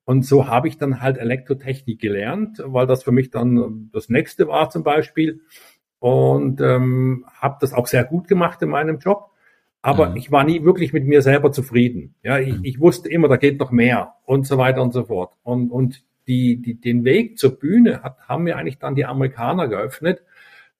Und 0.03 0.25
so 0.25 0.47
habe 0.47 0.67
ich 0.67 0.77
dann 0.77 1.01
halt 1.01 1.17
Elektrotechnik 1.17 1.99
gelernt, 1.99 2.61
weil 2.63 2.87
das 2.87 3.03
für 3.03 3.11
mich 3.11 3.29
dann 3.29 3.89
das 3.91 4.09
nächste 4.09 4.47
war 4.47 4.69
zum 4.69 4.83
Beispiel. 4.83 5.41
Und 5.99 6.61
ähm, 6.61 7.25
habe 7.33 7.57
das 7.59 7.73
auch 7.73 7.87
sehr 7.87 8.03
gut 8.03 8.27
gemacht 8.27 8.61
in 8.61 8.69
meinem 8.69 8.99
Job. 8.99 9.31
Aber 9.81 10.09
mhm. 10.09 10.17
ich 10.17 10.31
war 10.31 10.43
nie 10.43 10.63
wirklich 10.63 10.93
mit 10.93 11.05
mir 11.05 11.21
selber 11.21 11.51
zufrieden. 11.51 12.15
Ja, 12.23 12.39
ich, 12.39 12.57
mhm. 12.57 12.63
ich 12.63 12.79
wusste 12.79 13.09
immer, 13.09 13.27
da 13.27 13.37
geht 13.37 13.59
noch 13.59 13.71
mehr 13.71 14.15
und 14.25 14.47
so 14.47 14.57
weiter 14.57 14.81
und 14.81 14.93
so 14.93 15.05
fort. 15.05 15.33
Und, 15.43 15.71
und 15.71 16.03
die, 16.27 16.61
die, 16.61 16.79
den 16.79 17.03
Weg 17.05 17.37
zur 17.37 17.57
Bühne 17.57 18.03
hat, 18.03 18.27
haben 18.27 18.43
mir 18.43 18.57
eigentlich 18.57 18.79
dann 18.79 18.95
die 18.95 19.05
Amerikaner 19.05 19.67
geöffnet, 19.67 20.23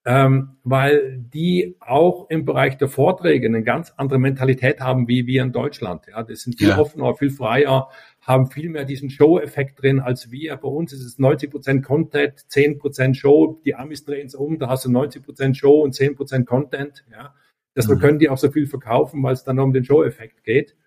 ähm, 0.08 0.56
weil 0.64 1.18
die 1.20 1.76
auch 1.82 2.30
im 2.30 2.46
Bereich 2.46 2.78
der 2.78 2.88
Vorträge 2.88 3.46
eine 3.48 3.62
ganz 3.62 3.94
andere 3.98 4.20
Mentalität 4.20 4.80
haben 4.80 5.10
wie 5.10 5.28
wir 5.28 5.42
in 5.44 5.52
Deutschland. 5.52 6.06
Ja, 6.08 6.24
das 6.24 6.44
sind 6.44 6.58
viel 6.58 6.70
ja. 6.70 6.78
offener, 6.78 7.14
viel 7.16 7.30
freier, 7.30 7.90
haben 8.22 8.50
viel 8.50 8.70
mehr 8.70 8.86
diesen 8.86 9.10
Show-Effekt 9.10 9.82
drin 9.82 10.00
als 10.00 10.32
wir. 10.32 10.56
Bei 10.56 10.70
uns 10.70 10.94
ist 10.94 11.04
es 11.04 11.20
90 11.20 11.52
Prozent 11.52 11.84
Content, 11.84 12.50
10 12.50 12.78
Prozent 12.78 13.18
Show. 13.18 13.62
Die 13.66 13.76
Amis 13.76 14.06
drehen 14.06 14.28
es 14.28 14.36
um, 14.36 14.60
da 14.60 14.70
hast 14.70 14.86
du 14.86 14.92
90 14.92 15.24
Prozent 15.24 15.58
Show 15.58 15.82
und 15.82 15.94
10 15.94 16.16
Prozent 16.16 16.48
Content. 16.48 17.04
Ja. 17.12 17.36
Deshalb 17.76 17.98
mhm. 17.98 18.02
können 18.02 18.20
die 18.20 18.30
auch 18.30 18.38
so 18.38 18.50
viel 18.50 18.66
verkaufen, 18.66 19.22
weil 19.24 19.34
es 19.34 19.44
dann 19.44 19.60
um 19.60 19.74
den 19.74 19.84
Show-Effekt 19.84 20.46
geht. 20.46 20.78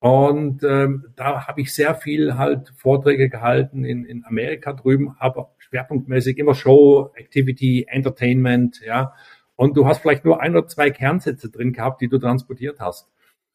Und 0.00 0.62
ähm, 0.64 1.06
da 1.16 1.46
habe 1.46 1.62
ich 1.62 1.72
sehr 1.72 1.94
viel 1.94 2.36
halt 2.36 2.74
Vorträge 2.76 3.30
gehalten 3.30 3.84
in, 3.84 4.04
in 4.04 4.22
Amerika 4.26 4.74
drüben, 4.74 5.16
aber 5.18 5.54
schwerpunktmäßig 5.70 6.38
immer 6.38 6.54
Show, 6.54 7.10
Activity, 7.14 7.86
Entertainment, 7.88 8.80
ja. 8.84 9.14
Und 9.56 9.76
du 9.76 9.86
hast 9.86 10.00
vielleicht 10.00 10.24
nur 10.24 10.40
ein 10.40 10.56
oder 10.56 10.66
zwei 10.66 10.90
Kernsätze 10.90 11.50
drin 11.50 11.72
gehabt, 11.72 12.00
die 12.00 12.08
du 12.08 12.18
transportiert 12.18 12.80
hast. 12.80 13.08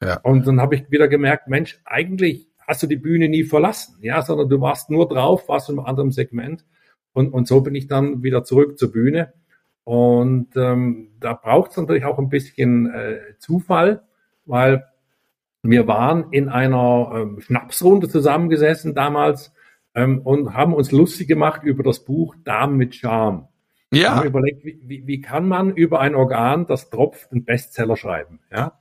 Ja. 0.04 0.20
Und 0.22 0.46
dann 0.46 0.62
habe 0.62 0.76
ich 0.76 0.92
wieder 0.92 1.08
gemerkt, 1.08 1.48
Mensch, 1.48 1.80
eigentlich 1.86 2.48
hast 2.68 2.84
du 2.84 2.88
die 2.88 2.96
Bühne 2.96 3.30
nie 3.30 3.44
verlassen, 3.44 3.98
ja, 4.02 4.22
sondern 4.22 4.50
du 4.50 4.62
warst 4.62 4.90
nur 4.90 5.08
drauf, 5.08 5.48
warst 5.48 5.70
in 5.70 5.78
einem 5.78 5.86
anderen 5.86 6.12
Segment. 6.12 6.66
Und, 7.14 7.34
und 7.34 7.48
so 7.48 7.62
bin 7.62 7.76
ich 7.76 7.88
dann 7.88 8.24
wieder 8.24 8.44
zurück 8.44 8.78
zur 8.78 8.92
Bühne. 8.92 9.34
Und 9.84 10.56
ähm, 10.56 11.12
da 11.20 11.34
braucht 11.34 11.72
es 11.72 11.78
natürlich 11.78 12.06
auch 12.06 12.20
ein 12.20 12.30
bisschen 12.30 12.92
äh, 12.92 13.20
Zufall, 13.40 14.04
weil 14.46 14.86
wir 15.64 15.88
waren 15.88 16.32
in 16.32 16.50
einer 16.50 17.12
ähm, 17.16 17.40
Schnapsrunde 17.40 18.10
zusammengesessen 18.10 18.94
damals 18.94 19.54
ähm, 19.96 20.20
und 20.20 20.54
haben 20.54 20.74
uns 20.74 20.92
lustig 20.92 21.28
gemacht 21.28 21.64
über 21.64 21.84
das 21.84 22.04
Buch 22.04 22.36
Damen 22.44 22.78
mit 22.78 22.96
Charme. 22.96 23.48
Ja. 23.92 24.00
Wir 24.00 24.16
haben 24.16 24.28
überlegt, 24.28 24.66
wie, 24.66 24.80
wie, 24.84 25.08
wie 25.08 25.22
kann 25.22 25.48
man 25.48 25.74
über 25.74 26.00
ein 26.02 26.16
Organ, 26.16 26.68
das 26.68 26.90
tropft, 26.90 27.32
einen 27.32 27.46
Bestseller 27.46 27.96
schreiben, 27.96 28.40
ja. 28.52 28.80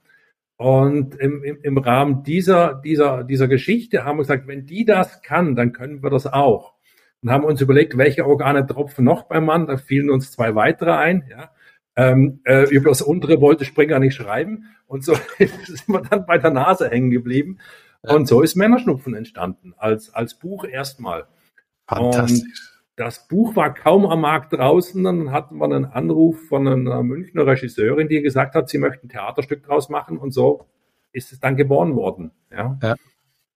Und 0.56 1.16
im, 1.16 1.42
im, 1.42 1.58
im 1.62 1.78
Rahmen 1.78 2.22
dieser, 2.22 2.74
dieser, 2.74 3.24
dieser 3.24 3.48
Geschichte 3.48 4.04
haben 4.04 4.18
wir 4.18 4.22
gesagt, 4.22 4.46
wenn 4.46 4.66
die 4.66 4.84
das 4.84 5.20
kann, 5.22 5.56
dann 5.56 5.72
können 5.72 6.02
wir 6.02 6.10
das 6.10 6.26
auch. 6.26 6.74
Und 7.22 7.30
haben 7.30 7.44
uns 7.44 7.60
überlegt, 7.60 7.98
welche 7.98 8.26
Organe 8.26 8.66
tropfen 8.66 9.04
noch 9.04 9.24
beim 9.24 9.46
Mann. 9.46 9.66
Da 9.66 9.78
fielen 9.78 10.10
uns 10.10 10.30
zwei 10.30 10.54
weitere 10.54 10.92
ein. 10.92 11.24
Ja. 11.28 11.50
Ähm, 11.96 12.40
äh, 12.44 12.68
über 12.70 12.90
das 12.90 13.02
untere 13.02 13.40
wollte 13.40 13.64
Springer 13.64 13.98
nicht 13.98 14.14
schreiben. 14.14 14.66
Und 14.86 15.04
so 15.04 15.14
sind 15.38 15.88
wir 15.88 16.02
dann 16.02 16.26
bei 16.26 16.38
der 16.38 16.50
Nase 16.50 16.88
hängen 16.88 17.10
geblieben. 17.10 17.58
Und 18.06 18.26
so 18.26 18.42
ist 18.42 18.54
Männerschnupfen 18.54 19.14
entstanden, 19.14 19.74
als, 19.76 20.12
als 20.12 20.38
Buch 20.38 20.64
erstmal. 20.64 21.26
Fantastisch. 21.86 22.72
das 22.96 23.28
Buch 23.28 23.56
war 23.56 23.74
kaum 23.74 24.06
am 24.06 24.20
Markt 24.22 24.52
draußen, 24.52 25.02
dann 25.02 25.32
hatten 25.32 25.58
wir 25.58 25.64
einen 25.64 25.84
Anruf 25.84 26.38
von 26.48 26.66
einer 26.66 27.02
Münchner 27.02 27.46
Regisseurin, 27.46 28.08
die 28.08 28.22
gesagt 28.22 28.54
hat, 28.54 28.68
sie 28.68 28.78
möchte 28.78 29.06
ein 29.06 29.10
Theaterstück 29.10 29.64
draus 29.64 29.88
machen 29.88 30.18
und 30.18 30.32
so 30.32 30.66
ist 31.12 31.32
es 31.32 31.40
dann 31.40 31.56
geboren 31.56 31.94
worden. 31.94 32.32
Ja. 32.50 32.78
ja. 32.82 32.94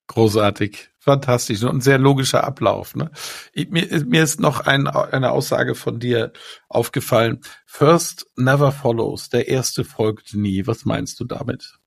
Großartig, 0.06 0.88
fantastisch 0.98 1.62
und 1.62 1.76
ein 1.76 1.80
sehr 1.82 1.98
logischer 1.98 2.44
Ablauf. 2.44 2.96
Ne? 2.96 3.10
Ich, 3.52 3.68
mir, 3.68 3.86
mir 4.06 4.22
ist 4.22 4.40
noch 4.40 4.60
ein, 4.60 4.86
eine 4.86 5.32
Aussage 5.32 5.74
von 5.74 6.00
dir 6.00 6.32
aufgefallen. 6.68 7.40
First 7.66 8.26
never 8.36 8.72
follows, 8.72 9.28
der 9.28 9.48
erste 9.48 9.84
folgt 9.84 10.34
nie. 10.34 10.66
Was 10.66 10.86
meinst 10.86 11.20
du 11.20 11.24
damit? 11.24 11.78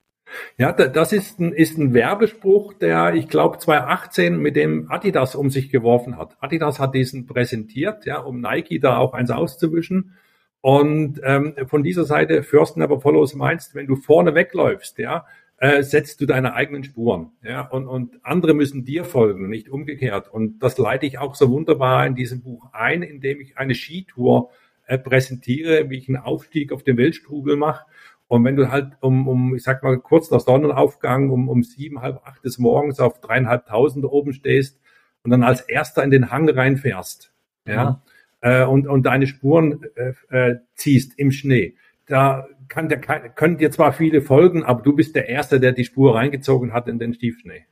Ja, 0.56 0.72
das 0.72 1.12
ist 1.12 1.40
ein, 1.40 1.52
ist 1.52 1.78
ein 1.78 1.94
Werbespruch, 1.94 2.74
der, 2.74 3.14
ich 3.14 3.28
glaube, 3.28 3.58
2018 3.58 4.38
mit 4.38 4.56
dem 4.56 4.90
Adidas 4.90 5.34
um 5.34 5.50
sich 5.50 5.70
geworfen 5.70 6.16
hat. 6.16 6.36
Adidas 6.40 6.78
hat 6.78 6.94
diesen 6.94 7.26
präsentiert, 7.26 8.06
ja, 8.06 8.18
um 8.18 8.40
Nike 8.40 8.78
da 8.80 8.98
auch 8.98 9.14
eins 9.14 9.30
auszuwischen. 9.30 10.14
Und 10.60 11.20
ähm, 11.24 11.54
von 11.66 11.82
dieser 11.82 12.04
Seite, 12.04 12.42
First 12.42 12.76
Never 12.76 13.00
Follows 13.00 13.34
meinst, 13.34 13.74
wenn 13.74 13.86
du 13.86 13.96
vorne 13.96 14.34
wegläufst, 14.34 14.98
ja, 14.98 15.26
äh, 15.62 15.82
setzt 15.82 16.20
du 16.20 16.26
deine 16.26 16.54
eigenen 16.54 16.82
Spuren. 16.82 17.32
Ja, 17.42 17.62
und, 17.62 17.86
und 17.86 18.18
andere 18.24 18.52
müssen 18.52 18.84
dir 18.84 19.04
folgen, 19.04 19.48
nicht 19.48 19.68
umgekehrt. 19.68 20.28
Und 20.28 20.60
das 20.60 20.78
leite 20.78 21.06
ich 21.06 21.18
auch 21.18 21.34
so 21.34 21.50
wunderbar 21.50 22.06
in 22.06 22.14
diesem 22.14 22.42
Buch 22.42 22.72
ein, 22.72 23.02
indem 23.02 23.40
ich 23.40 23.58
eine 23.58 23.74
Skitour 23.74 24.50
äh, 24.86 24.98
präsentiere, 24.98 25.88
wie 25.88 25.98
ich 25.98 26.08
einen 26.08 26.16
Aufstieg 26.16 26.72
auf 26.72 26.82
den 26.82 26.96
Weltstrubel 26.96 27.56
mache. 27.56 27.86
Und 28.32 28.46
wenn 28.46 28.56
du 28.56 28.70
halt 28.70 28.94
um, 29.00 29.28
um, 29.28 29.54
ich 29.54 29.62
sag 29.62 29.82
mal, 29.82 29.98
kurz 29.98 30.30
nach 30.30 30.40
Sonnenaufgang 30.40 31.28
um, 31.28 31.50
um 31.50 31.62
sieben, 31.62 32.00
halb 32.00 32.22
acht 32.24 32.42
des 32.42 32.56
Morgens 32.56 32.98
auf 32.98 33.20
dreieinhalbtausend 33.20 34.06
oben 34.06 34.32
stehst 34.32 34.80
und 35.22 35.30
dann 35.30 35.42
als 35.42 35.60
erster 35.60 36.02
in 36.02 36.10
den 36.10 36.30
Hang 36.30 36.48
reinfährst, 36.48 37.30
ja, 37.66 37.90
mhm. 37.90 37.96
äh, 38.40 38.64
und, 38.64 38.86
und 38.86 39.02
deine 39.02 39.26
Spuren 39.26 39.84
äh, 39.96 40.14
äh, 40.30 40.60
ziehst 40.74 41.18
im 41.18 41.30
Schnee, 41.30 41.76
da 42.06 42.48
kann 42.68 42.88
der, 42.88 43.00
können 43.00 43.58
dir 43.58 43.70
zwar 43.70 43.92
viele 43.92 44.22
folgen, 44.22 44.64
aber 44.64 44.80
du 44.80 44.96
bist 44.96 45.14
der 45.14 45.28
Erste, 45.28 45.60
der 45.60 45.72
die 45.72 45.84
Spur 45.84 46.14
reingezogen 46.14 46.72
hat 46.72 46.88
in 46.88 46.98
den 46.98 47.12
Stiefschnee. 47.12 47.66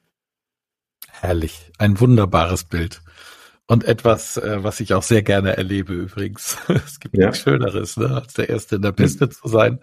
Herrlich. 1.09 1.73
Ein 1.79 1.99
wunderbares 1.99 2.65
Bild. 2.65 3.01
Und 3.71 3.85
etwas, 3.85 4.37
äh, 4.37 4.65
was 4.65 4.81
ich 4.81 4.95
auch 4.95 5.05
sehr 5.05 5.23
gerne 5.23 5.57
erlebe 5.57 5.93
übrigens. 5.93 6.59
es 6.69 6.99
gibt 6.99 7.17
ja. 7.17 7.27
nichts 7.27 7.43
Schöneres, 7.45 7.97
ne, 7.97 8.09
als 8.21 8.35
der 8.35 8.49
Erste 8.49 8.75
in 8.75 8.83
der 8.83 8.91
Piste 8.91 9.27
mhm. 9.27 9.31
zu 9.31 9.47
sein. 9.47 9.79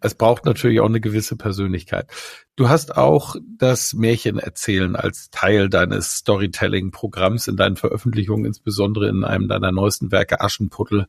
Es 0.00 0.14
braucht 0.14 0.44
natürlich 0.44 0.78
auch 0.78 0.86
eine 0.86 1.00
gewisse 1.00 1.34
Persönlichkeit. 1.34 2.08
Du 2.54 2.68
hast 2.68 2.96
auch 2.96 3.34
das 3.58 3.94
Märchen 3.94 4.38
erzählen 4.38 4.94
als 4.94 5.28
Teil 5.30 5.68
deines 5.68 6.18
Storytelling-Programms 6.18 7.48
in 7.48 7.56
deinen 7.56 7.74
Veröffentlichungen, 7.74 8.44
insbesondere 8.44 9.08
in 9.08 9.24
einem 9.24 9.48
deiner 9.48 9.72
neuesten 9.72 10.12
Werke 10.12 10.40
Aschenputtel 10.40 11.08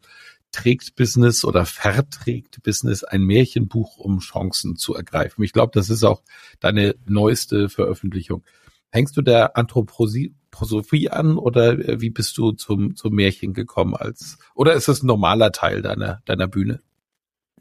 trägt 0.51 0.95
Business 0.95 1.45
oder 1.45 1.67
verträgt 1.67 2.63
Business 2.63 3.03
ein 3.03 3.21
Märchenbuch, 3.21 3.99
um 3.99 4.21
Chancen 4.21 4.75
zu 4.75 4.95
ergreifen. 4.95 5.43
Ich 5.43 5.53
glaube, 5.53 5.71
das 5.75 5.91
ist 5.91 6.03
auch 6.03 6.23
deine 6.59 6.95
neueste 7.05 7.69
Veröffentlichung. 7.69 8.43
Hängst 8.91 9.17
du 9.17 9.21
der 9.21 9.57
Anthroposophie 9.57 11.09
an 11.09 11.37
oder 11.37 11.73
äh, 11.73 12.01
wie 12.01 12.09
bist 12.09 12.37
du 12.37 12.51
zum, 12.51 12.95
zum 12.95 13.13
Märchen 13.13 13.53
gekommen 13.53 13.95
als, 13.95 14.37
oder 14.55 14.73
ist 14.73 14.87
das 14.87 15.03
ein 15.03 15.07
normaler 15.07 15.51
Teil 15.51 15.81
deiner, 15.81 16.21
deiner 16.25 16.47
Bühne? 16.47 16.79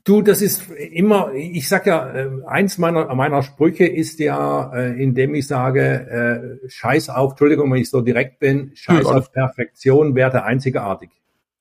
Du, 0.04 0.22
das 0.22 0.40
ist 0.40 0.70
immer, 0.70 1.32
ich 1.34 1.68
sag 1.68 1.84
ja, 1.86 2.08
äh, 2.14 2.30
eins 2.46 2.78
meiner, 2.78 3.12
meiner 3.16 3.42
Sprüche 3.42 3.86
ist 3.86 4.20
ja, 4.20 4.72
äh, 4.72 5.02
indem 5.02 5.34
ich 5.34 5.48
sage, 5.48 6.60
scheiß 6.68 7.08
auf, 7.08 7.32
Entschuldigung, 7.32 7.72
wenn 7.72 7.80
ich 7.80 7.90
so 7.90 8.02
direkt 8.02 8.38
bin, 8.38 8.70
scheiß 8.74 9.04
ja, 9.04 9.10
auf 9.10 9.32
Perfektion, 9.32 10.14
werde 10.14 10.44
einzigartig. 10.44 11.10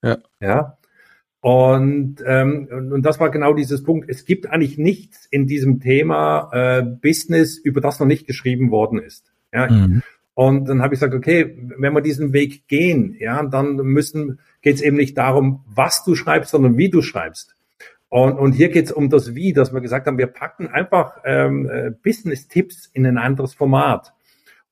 Ja. 0.02 0.18
Ja. 0.40 0.78
Und, 1.40 2.16
ähm, 2.26 2.68
und 2.92 3.02
das 3.02 3.20
war 3.20 3.30
genau 3.30 3.52
dieses 3.52 3.82
Punkt. 3.84 4.08
Es 4.08 4.24
gibt 4.24 4.48
eigentlich 4.48 4.78
nichts 4.78 5.26
in 5.30 5.46
diesem 5.46 5.80
Thema 5.80 6.50
äh, 6.52 6.82
Business, 6.82 7.56
über 7.58 7.80
das 7.80 8.00
noch 8.00 8.06
nicht 8.06 8.26
geschrieben 8.26 8.70
worden 8.70 8.98
ist. 8.98 9.32
Ja. 9.56 9.70
Mhm. 9.70 10.02
Und 10.34 10.68
dann 10.68 10.82
habe 10.82 10.92
ich 10.92 11.00
gesagt, 11.00 11.14
okay, 11.14 11.56
wenn 11.78 11.94
wir 11.94 12.02
diesen 12.02 12.34
Weg 12.34 12.68
gehen, 12.68 13.16
ja, 13.18 13.42
dann 13.42 13.76
müssen 13.76 14.38
geht 14.60 14.76
es 14.76 14.82
eben 14.82 14.96
nicht 14.96 15.16
darum, 15.16 15.64
was 15.66 16.04
du 16.04 16.14
schreibst, 16.14 16.50
sondern 16.50 16.76
wie 16.76 16.90
du 16.90 17.00
schreibst. 17.00 17.54
Und, 18.08 18.34
und 18.34 18.52
hier 18.52 18.68
geht 18.68 18.86
es 18.86 18.92
um 18.92 19.08
das 19.08 19.34
Wie, 19.34 19.52
dass 19.52 19.72
wir 19.72 19.80
gesagt 19.80 20.06
haben, 20.06 20.18
wir 20.18 20.26
packen 20.26 20.68
einfach 20.68 21.18
ähm, 21.24 21.68
äh, 21.70 21.90
Business-Tipps 21.90 22.90
in 22.92 23.06
ein 23.06 23.16
anderes 23.16 23.54
Format. 23.54 24.12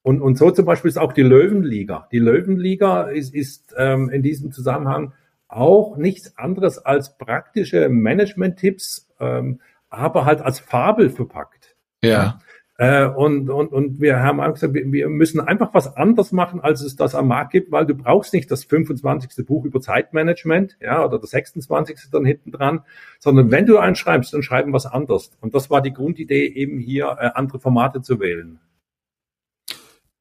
Und, 0.03 0.21
und 0.21 0.37
so 0.37 0.51
zum 0.51 0.67
Beispiel 0.67 0.91
ist 0.91 0.99
auch 0.99 1.15
die 1.15 1.23
Löwenliga. 1.23 2.09
Die 2.13 2.19
Löwenliga 2.19 3.05
ist, 3.05 3.35
ist 3.35 3.75
ähm, 3.79 4.11
in 4.11 4.23
diesem 4.23 4.53
Zusammenhang 4.53 5.15
auch 5.49 5.97
nichts 5.97 6.37
anderes 6.37 6.79
als 6.79 7.17
praktische 7.17 7.89
Management-Tipps, 7.89 9.09
ähm, 9.19 9.61
aber 9.89 10.27
halt 10.27 10.43
als 10.43 10.61
Fabel 10.61 11.09
verpackt. 11.09 11.75
Ja. 12.03 12.41
Äh, 12.77 13.07
und, 13.07 13.51
und, 13.51 13.73
und 13.73 14.01
wir 14.01 14.19
haben 14.21 14.41
einfach 14.41 14.55
gesagt, 14.55 14.75
wir, 14.75 14.91
wir 14.91 15.09
müssen 15.09 15.41
einfach 15.41 15.73
was 15.75 15.97
anderes 15.97 16.33
machen, 16.33 16.61
als 16.61 16.81
es 16.81 16.97
das 16.97 17.15
am 17.15 17.29
Markt 17.29 17.53
gibt, 17.53 17.71
weil 17.71 17.87
du 17.87 17.95
brauchst 17.95 18.33
nicht 18.33 18.51
das 18.51 18.65
25. 18.65 19.47
Buch 19.47 19.65
über 19.65 19.81
Zeitmanagement, 19.81 20.77
ja, 20.81 21.05
oder 21.05 21.21
das 21.21 21.31
26. 21.31 22.11
dann 22.11 22.25
hinten 22.25 22.51
dran, 22.51 22.81
sondern 23.21 23.53
wenn 23.53 23.67
du 23.67 23.79
eins 23.79 23.99
schreibst, 23.99 24.35
dann 24.35 24.43
schreiben 24.43 24.73
was 24.73 24.87
anderes. 24.87 25.31
Und 25.41 25.55
das 25.55 25.71
war 25.71 25.83
die 25.83 25.93
Grundidee, 25.93 26.47
eben 26.47 26.81
hier 26.81 27.17
äh, 27.21 27.31
andere 27.35 27.61
Formate 27.61 28.03
zu 28.03 28.19
wählen. 28.19 28.59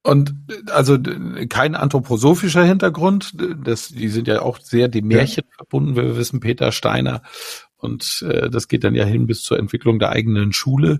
Und 0.03 0.35
also 0.69 0.99
kein 1.49 1.75
anthroposophischer 1.75 2.65
Hintergrund, 2.65 3.35
das, 3.63 3.87
die 3.87 4.09
sind 4.09 4.27
ja 4.27 4.41
auch 4.41 4.59
sehr 4.59 4.89
dem 4.89 5.07
Märchen 5.07 5.45
ja. 5.49 5.55
verbunden, 5.55 5.95
wir 5.95 6.17
wissen 6.17 6.41
Peter 6.41 6.73
Steiner. 6.73 7.23
Und 7.77 8.23
äh, 8.29 8.49
das 8.49 8.67
geht 8.67 8.83
dann 8.83 8.95
ja 8.95 9.05
hin 9.05 9.27
bis 9.27 9.41
zur 9.41 9.57
Entwicklung 9.57 9.99
der 9.99 10.09
eigenen 10.09 10.51
Schule. 10.51 10.99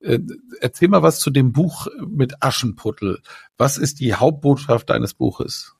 Äh, 0.00 0.18
erzähl 0.60 0.88
mal 0.88 1.02
was 1.02 1.20
zu 1.20 1.30
dem 1.30 1.52
Buch 1.52 1.88
mit 2.06 2.42
Aschenputtel. 2.42 3.20
Was 3.56 3.78
ist 3.78 4.00
die 4.00 4.14
Hauptbotschaft 4.14 4.90
deines 4.90 5.14
Buches? 5.14 5.74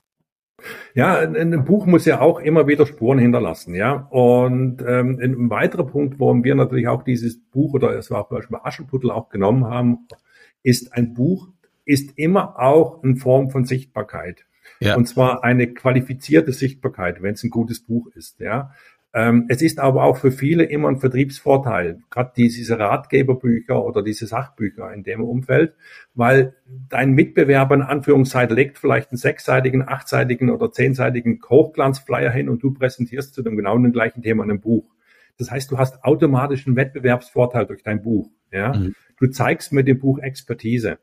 Ja, 0.93 1.19
ein, 1.19 1.63
Buch 1.63 1.85
muss 1.85 2.05
ja 2.05 2.19
auch 2.19 2.39
immer 2.39 2.67
wieder 2.67 2.85
Spuren 2.85 3.19
hinterlassen, 3.19 3.75
ja. 3.75 4.07
Und 4.09 4.81
ähm, 4.85 5.19
ein 5.21 5.49
weiterer 5.49 5.85
Punkt, 5.85 6.19
warum 6.19 6.43
wir 6.43 6.55
natürlich 6.55 6.87
auch 6.87 7.03
dieses 7.03 7.39
Buch 7.39 7.73
oder 7.73 7.97
es 7.97 8.11
war 8.11 8.21
auch 8.21 8.27
zum 8.27 8.37
Beispiel 8.37 8.57
Aschenputtel 8.61 9.11
auch 9.11 9.29
genommen 9.29 9.65
haben, 9.65 10.07
ist 10.63 10.93
ein 10.93 11.13
Buch, 11.13 11.47
ist 11.85 12.17
immer 12.17 12.59
auch 12.59 13.03
eine 13.03 13.15
Form 13.15 13.49
von 13.49 13.65
Sichtbarkeit. 13.65 14.45
Ja. 14.79 14.95
Und 14.95 15.07
zwar 15.07 15.43
eine 15.43 15.73
qualifizierte 15.73 16.53
Sichtbarkeit, 16.53 17.21
wenn 17.21 17.33
es 17.33 17.43
ein 17.43 17.49
gutes 17.49 17.81
Buch 17.81 18.07
ist. 18.15 18.39
Ja. 18.39 18.71
Ähm, 19.11 19.45
es 19.49 19.63
ist 19.63 19.79
aber 19.79 20.03
auch 20.03 20.17
für 20.17 20.31
viele 20.31 20.65
immer 20.65 20.87
ein 20.87 20.99
Vertriebsvorteil, 20.99 21.99
gerade 22.11 22.31
diese 22.37 22.77
Ratgeberbücher 22.77 23.83
oder 23.83 24.03
diese 24.03 24.27
Sachbücher 24.27 24.93
in 24.93 25.01
dem 25.01 25.23
Umfeld, 25.23 25.73
weil 26.13 26.55
dein 26.89 27.13
Mitbewerber 27.13 27.73
in 27.73 27.81
Anführungszeichen 27.81 28.55
legt 28.55 28.77
vielleicht 28.77 29.09
einen 29.11 29.17
sechsseitigen, 29.17 29.87
achtseitigen 29.87 30.51
oder 30.51 30.71
zehnseitigen 30.71 31.41
Hochglanzflyer 31.49 32.29
hin 32.29 32.49
und 32.49 32.61
du 32.61 32.71
präsentierst 32.71 33.33
zu 33.33 33.41
dem 33.41 33.57
genau 33.57 33.75
den 33.77 33.91
gleichen 33.91 34.21
Thema 34.21 34.43
in 34.43 34.51
einem 34.51 34.61
Buch. 34.61 34.85
Das 35.39 35.49
heißt, 35.49 35.71
du 35.71 35.79
hast 35.79 36.03
automatisch 36.03 36.67
einen 36.67 36.75
Wettbewerbsvorteil 36.75 37.65
durch 37.65 37.81
dein 37.81 38.03
Buch. 38.03 38.29
Ja? 38.51 38.77
Mhm. 38.77 38.93
Du 39.17 39.27
zeigst 39.27 39.73
mit 39.73 39.87
dem 39.87 39.97
Buch 39.97 40.19
Expertise. 40.19 40.99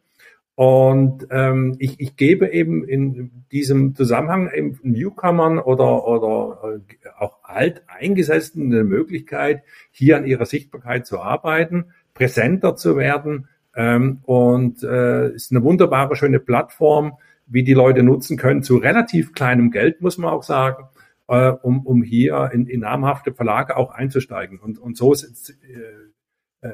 Und 0.57 1.27
ähm, 1.31 1.77
ich, 1.79 2.01
ich 2.01 2.17
gebe 2.17 2.49
eben 2.49 2.83
in 2.89 3.45
diesem 3.53 3.95
Zusammenhang 3.95 4.51
eben 4.51 4.81
Newcomern 4.83 5.59
oder, 5.59 6.09
oder 6.09 6.81
äh, 6.81 7.09
auch 7.19 7.45
alt 7.45 7.83
eingesetzten 7.89 8.73
eine 8.73 8.83
Möglichkeit, 8.83 9.63
hier 9.91 10.17
an 10.17 10.27
ihrer 10.27 10.47
Sichtbarkeit 10.47 11.07
zu 11.07 11.21
arbeiten, 11.21 11.93
präsenter 12.15 12.75
zu 12.75 12.97
werden. 12.97 13.49
Ähm, 13.75 14.21
und 14.23 14.83
äh, 14.83 15.29
ist 15.35 15.53
eine 15.53 15.63
wunderbare, 15.63 16.17
schöne 16.17 16.41
Plattform, 16.41 17.19
wie 17.47 17.63
die 17.63 17.75
Leute 17.75 18.03
nutzen 18.03 18.39
können, 18.39 18.63
zu 18.63 18.79
relativ 18.79 19.35
kleinem 19.35 19.71
Geld, 19.71 20.01
muss 20.01 20.17
man 20.17 20.31
auch 20.31 20.43
sagen, 20.43 20.85
äh, 21.29 21.51
um, 21.51 21.85
um 21.85 22.03
hier 22.03 22.51
in, 22.55 22.67
in 22.67 22.81
namhafte 22.81 23.35
Verlage 23.35 23.77
auch 23.77 23.91
einzusteigen. 23.91 24.59
Und, 24.59 24.79
und 24.79 24.97
so 24.97 25.13
ist, 25.13 25.51
äh, 25.51 25.55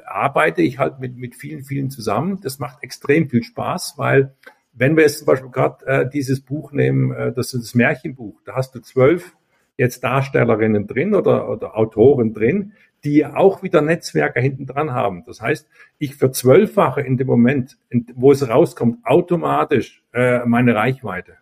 arbeite 0.07 0.63
ich 0.63 0.79
halt 0.79 1.01
mit, 1.01 1.17
mit 1.17 1.35
vielen, 1.35 1.65
vielen 1.65 1.91
zusammen. 1.91 2.41
Das 2.43 2.59
macht 2.59 2.83
extrem 2.83 3.29
viel 3.29 3.43
Spaß, 3.43 3.95
weil 3.97 4.35
wenn 4.73 4.97
wir 4.97 5.05
jetzt 5.05 5.19
zum 5.19 5.27
Beispiel 5.27 5.51
gerade 5.51 5.87
äh, 5.87 6.11
dieses 6.11 6.41
Buch 6.41 6.73
nehmen, 6.73 7.13
äh, 7.13 7.33
das 7.33 7.53
ist 7.55 7.63
das 7.63 7.75
Märchenbuch, 7.75 8.41
da 8.45 8.55
hast 8.55 8.75
du 8.75 8.81
zwölf 8.81 9.37
jetzt 9.77 10.05
Darstellerinnen 10.05 10.87
drin 10.87 11.15
oder, 11.15 11.49
oder 11.49 11.77
Autoren 11.77 12.35
drin, 12.35 12.73
die 13.05 13.27
auch 13.27 13.63
wieder 13.63 13.83
Netzwerke 13.83 14.41
hinten 14.41 14.67
dran 14.67 14.93
haben. 14.93 15.25
Das 15.27 15.41
heißt, 15.41 15.69
ich 15.99 16.15
verzwölffache 16.15 17.01
in 17.01 17.17
dem 17.17 17.27
Moment, 17.27 17.79
wo 18.15 18.33
es 18.33 18.49
rauskommt, 18.49 19.05
automatisch 19.05 20.05
äh, 20.13 20.45
meine 20.45 20.75
Reichweite. 20.75 21.37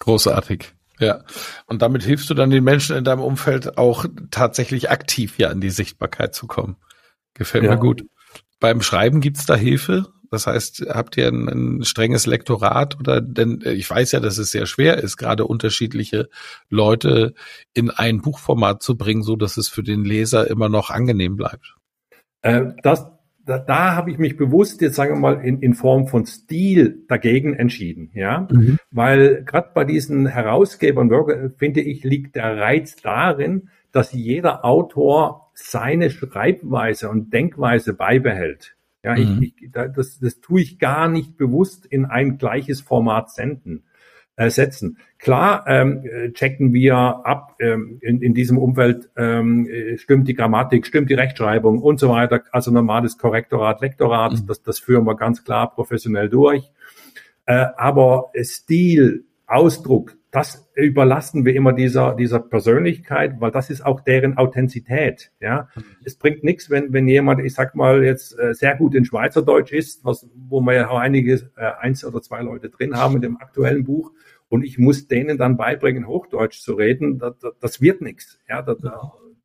Großartig. 0.00 0.73
Ja, 1.00 1.24
und 1.66 1.82
damit 1.82 2.02
hilfst 2.02 2.30
du 2.30 2.34
dann 2.34 2.50
den 2.50 2.64
Menschen 2.64 2.96
in 2.96 3.04
deinem 3.04 3.22
Umfeld 3.22 3.78
auch 3.78 4.06
tatsächlich 4.30 4.90
aktiv 4.90 5.38
ja 5.38 5.48
an 5.48 5.60
die 5.60 5.70
Sichtbarkeit 5.70 6.34
zu 6.34 6.46
kommen. 6.46 6.76
Gefällt 7.34 7.64
ja. 7.64 7.72
mir 7.72 7.78
gut. 7.78 8.04
Beim 8.60 8.80
Schreiben 8.80 9.20
gibt's 9.20 9.46
da 9.46 9.56
Hilfe? 9.56 10.06
Das 10.30 10.46
heißt, 10.46 10.86
habt 10.88 11.16
ihr 11.16 11.28
ein, 11.28 11.48
ein, 11.48 11.84
strenges 11.84 12.26
Lektorat 12.26 12.98
oder 12.98 13.20
denn 13.20 13.62
ich 13.64 13.88
weiß 13.88 14.12
ja, 14.12 14.20
dass 14.20 14.38
es 14.38 14.50
sehr 14.50 14.66
schwer 14.66 14.98
ist, 14.98 15.16
gerade 15.16 15.46
unterschiedliche 15.46 16.28
Leute 16.70 17.34
in 17.72 17.90
ein 17.90 18.20
Buchformat 18.20 18.82
zu 18.82 18.96
bringen, 18.96 19.22
so 19.22 19.36
dass 19.36 19.56
es 19.56 19.68
für 19.68 19.82
den 19.82 20.04
Leser 20.04 20.48
immer 20.50 20.68
noch 20.68 20.90
angenehm 20.90 21.36
bleibt. 21.36 21.76
Äh, 22.42 22.72
das, 22.82 23.06
da, 23.46 23.58
da 23.58 23.94
habe 23.94 24.10
ich 24.10 24.18
mich 24.18 24.36
bewusst 24.36 24.80
jetzt 24.80 24.96
sagen 24.96 25.14
wir 25.14 25.20
mal 25.20 25.44
in, 25.44 25.60
in 25.60 25.74
Form 25.74 26.06
von 26.06 26.26
Stil 26.26 27.04
dagegen 27.08 27.54
entschieden, 27.54 28.10
ja, 28.14 28.48
mhm. 28.50 28.78
weil 28.90 29.44
gerade 29.44 29.70
bei 29.74 29.84
diesen 29.84 30.26
Herausgebern 30.26 31.10
finde 31.56 31.80
ich 31.80 32.04
liegt 32.04 32.36
der 32.36 32.56
Reiz 32.56 32.96
darin, 32.96 33.68
dass 33.92 34.12
jeder 34.12 34.64
Autor 34.64 35.50
seine 35.54 36.10
Schreibweise 36.10 37.08
und 37.08 37.32
Denkweise 37.32 37.94
beibehält. 37.94 38.76
Ja, 39.02 39.14
mhm. 39.14 39.42
ich, 39.42 39.62
ich, 39.62 39.70
das, 39.70 40.18
das 40.18 40.40
tue 40.40 40.62
ich 40.62 40.78
gar 40.78 41.08
nicht 41.08 41.36
bewusst 41.36 41.86
in 41.86 42.06
ein 42.06 42.38
gleiches 42.38 42.80
Format 42.80 43.30
senden, 43.30 43.84
äh, 44.36 44.50
setzen. 44.50 44.98
Klar 45.18 45.64
ähm, 45.66 46.04
checken 46.34 46.72
wir 46.72 46.96
ab 46.96 47.56
ähm, 47.60 47.98
in, 48.02 48.20
in 48.20 48.34
diesem 48.34 48.58
Umfeld, 48.58 49.10
ähm, 49.16 49.68
stimmt 49.96 50.28
die 50.28 50.34
Grammatik, 50.34 50.86
stimmt 50.86 51.10
die 51.10 51.14
Rechtschreibung 51.14 51.80
und 51.80 52.00
so 52.00 52.10
weiter. 52.10 52.42
Also 52.50 52.70
normales 52.70 53.16
Korrektorat, 53.16 53.80
Lektorat, 53.80 54.32
mhm. 54.32 54.46
das, 54.46 54.62
das 54.62 54.78
führen 54.78 55.04
wir 55.04 55.16
ganz 55.16 55.44
klar 55.44 55.72
professionell 55.72 56.28
durch. 56.28 56.70
Äh, 57.46 57.66
aber 57.76 58.32
Stil, 58.42 59.24
Ausdruck, 59.46 60.16
das 60.34 60.68
überlassen 60.74 61.44
wir 61.44 61.54
immer 61.54 61.72
dieser, 61.72 62.16
dieser 62.16 62.40
Persönlichkeit, 62.40 63.40
weil 63.40 63.52
das 63.52 63.70
ist 63.70 63.86
auch 63.86 64.00
deren 64.00 64.36
Authentizität. 64.36 65.30
Ja, 65.38 65.68
mhm. 65.76 65.84
es 66.04 66.16
bringt 66.16 66.42
nichts, 66.42 66.70
wenn, 66.70 66.92
wenn 66.92 67.06
jemand, 67.06 67.40
ich 67.44 67.54
sag 67.54 67.76
mal, 67.76 68.02
jetzt 68.02 68.36
äh, 68.36 68.52
sehr 68.52 68.74
gut 68.74 68.96
in 68.96 69.04
Schweizerdeutsch 69.04 69.72
ist, 69.72 70.04
was, 70.04 70.28
wo 70.34 70.60
wir 70.60 70.74
ja 70.74 70.88
auch 70.88 70.98
einige, 70.98 71.34
äh, 71.56 71.70
eins 71.78 72.04
oder 72.04 72.20
zwei 72.20 72.42
Leute 72.42 72.68
drin 72.68 72.96
haben 72.96 73.14
in 73.14 73.22
dem 73.22 73.36
aktuellen 73.36 73.84
Buch, 73.84 74.10
und 74.48 74.64
ich 74.64 74.76
muss 74.76 75.06
denen 75.06 75.38
dann 75.38 75.56
beibringen, 75.56 76.08
Hochdeutsch 76.08 76.60
zu 76.60 76.74
reden, 76.74 77.20
das, 77.20 77.38
das, 77.38 77.52
das 77.60 77.80
wird 77.80 78.00
nichts. 78.00 78.40
Ja, 78.48 78.60
da, 78.60 78.74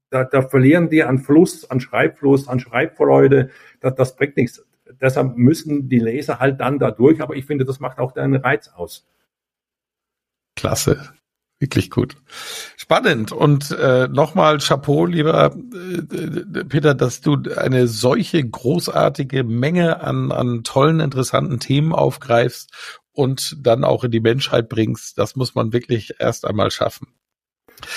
da, 0.09 0.23
da 0.23 0.41
verlieren 0.41 0.89
die 0.89 1.03
an 1.03 1.19
Fluss, 1.19 1.69
an 1.69 1.79
Schreibfluss, 1.79 2.47
an 2.47 2.59
Schreibfreude, 2.59 3.51
das, 3.79 3.93
das 3.93 4.15
bringt 4.15 4.37
nichts. 4.37 4.65
Deshalb 4.99 5.37
müssen 5.37 5.87
die 5.87 5.99
Leser 5.99 6.39
halt 6.39 6.59
dann 6.59 6.79
da 6.79 6.89
durch, 6.89 7.21
aber 7.21 7.35
ich 7.35 7.45
finde, 7.45 7.63
das 7.63 7.79
macht 7.79 7.99
auch 7.99 8.11
den 8.11 8.35
Reiz 8.35 8.69
aus. 8.69 9.07
Klasse. 10.59 11.13
Wirklich 11.61 11.89
gut. 11.89 12.17
Spannend. 12.75 13.31
Und 13.31 13.71
äh, 13.71 14.09
nochmal 14.09 14.57
Chapeau, 14.57 15.05
lieber 15.05 15.55
äh, 15.55 16.63
Peter, 16.65 16.93
dass 16.93 17.21
du 17.21 17.37
eine 17.55 17.87
solche 17.87 18.45
großartige 18.45 19.45
Menge 19.45 20.01
an, 20.01 20.33
an 20.33 20.65
tollen, 20.65 20.99
interessanten 20.99 21.61
Themen 21.61 21.93
aufgreifst 21.93 22.99
und 23.13 23.55
dann 23.65 23.85
auch 23.85 24.03
in 24.03 24.11
die 24.11 24.19
Menschheit 24.19 24.67
bringst. 24.67 25.17
Das 25.17 25.37
muss 25.37 25.55
man 25.55 25.71
wirklich 25.71 26.15
erst 26.19 26.45
einmal 26.45 26.71
schaffen. 26.71 27.07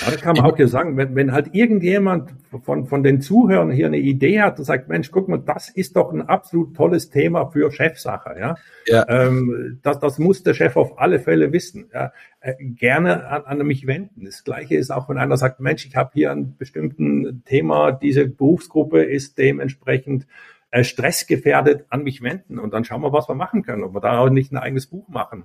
Ja, 0.01 0.11
das 0.11 0.21
kann 0.21 0.35
man 0.35 0.45
auch 0.45 0.55
hier 0.55 0.67
sagen, 0.67 0.97
wenn, 0.97 1.15
wenn 1.15 1.31
halt 1.31 1.53
irgendjemand 1.53 2.33
von, 2.63 2.85
von 2.85 3.03
den 3.03 3.21
Zuhörern 3.21 3.71
hier 3.71 3.87
eine 3.87 3.97
Idee 3.97 4.41
hat 4.41 4.59
und 4.59 4.65
sagt, 4.65 4.89
Mensch, 4.89 5.11
guck 5.11 5.27
mal, 5.27 5.39
das 5.39 5.69
ist 5.69 5.95
doch 5.95 6.11
ein 6.11 6.21
absolut 6.21 6.75
tolles 6.75 7.09
Thema 7.09 7.47
für 7.47 7.71
Chefsache, 7.71 8.35
ja. 8.39 8.55
ja. 8.85 9.05
Ähm, 9.07 9.79
das, 9.81 9.99
das 9.99 10.19
muss 10.19 10.43
der 10.43 10.53
Chef 10.53 10.75
auf 10.77 10.99
alle 10.99 11.19
Fälle 11.19 11.51
wissen. 11.51 11.89
Ja. 11.93 12.11
Äh, 12.39 12.55
gerne 12.59 13.27
an, 13.27 13.43
an 13.59 13.67
mich 13.67 13.87
wenden. 13.87 14.25
Das 14.25 14.43
Gleiche 14.43 14.75
ist 14.75 14.91
auch, 14.91 15.09
wenn 15.09 15.17
einer 15.17 15.37
sagt, 15.37 15.59
Mensch, 15.59 15.85
ich 15.85 15.95
habe 15.95 16.11
hier 16.13 16.31
ein 16.31 16.55
bestimmten 16.57 17.43
Thema, 17.45 17.91
diese 17.91 18.27
Berufsgruppe 18.27 19.03
ist 19.03 19.37
dementsprechend 19.37 20.27
äh, 20.71 20.83
stressgefährdet, 20.83 21.85
an 21.89 22.03
mich 22.03 22.21
wenden 22.23 22.57
und 22.57 22.73
dann 22.73 22.83
schauen 22.83 23.01
wir, 23.01 23.13
was 23.13 23.29
wir 23.29 23.35
machen 23.35 23.63
können, 23.63 23.83
ob 23.83 23.93
wir 23.93 24.01
daraus 24.01 24.31
nicht 24.31 24.51
ein 24.51 24.57
eigenes 24.57 24.87
Buch 24.87 25.07
machen. 25.07 25.43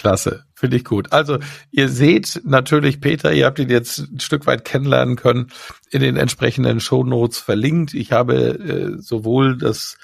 Klasse, 0.00 0.44
finde 0.54 0.78
ich 0.78 0.84
gut. 0.84 1.12
Also 1.12 1.38
ihr 1.70 1.90
seht 1.90 2.40
natürlich 2.42 3.02
Peter, 3.02 3.34
ihr 3.34 3.44
habt 3.44 3.58
ihn 3.58 3.68
jetzt 3.68 3.98
ein 3.98 4.18
Stück 4.18 4.46
weit 4.46 4.64
kennenlernen 4.64 5.16
können, 5.16 5.48
in 5.90 6.00
den 6.00 6.16
entsprechenden 6.16 6.80
Shownotes 6.80 7.38
verlinkt. 7.38 7.92
Ich 7.92 8.10
habe 8.10 8.34
äh, 8.34 8.98
sowohl 8.98 9.58
das 9.58 9.98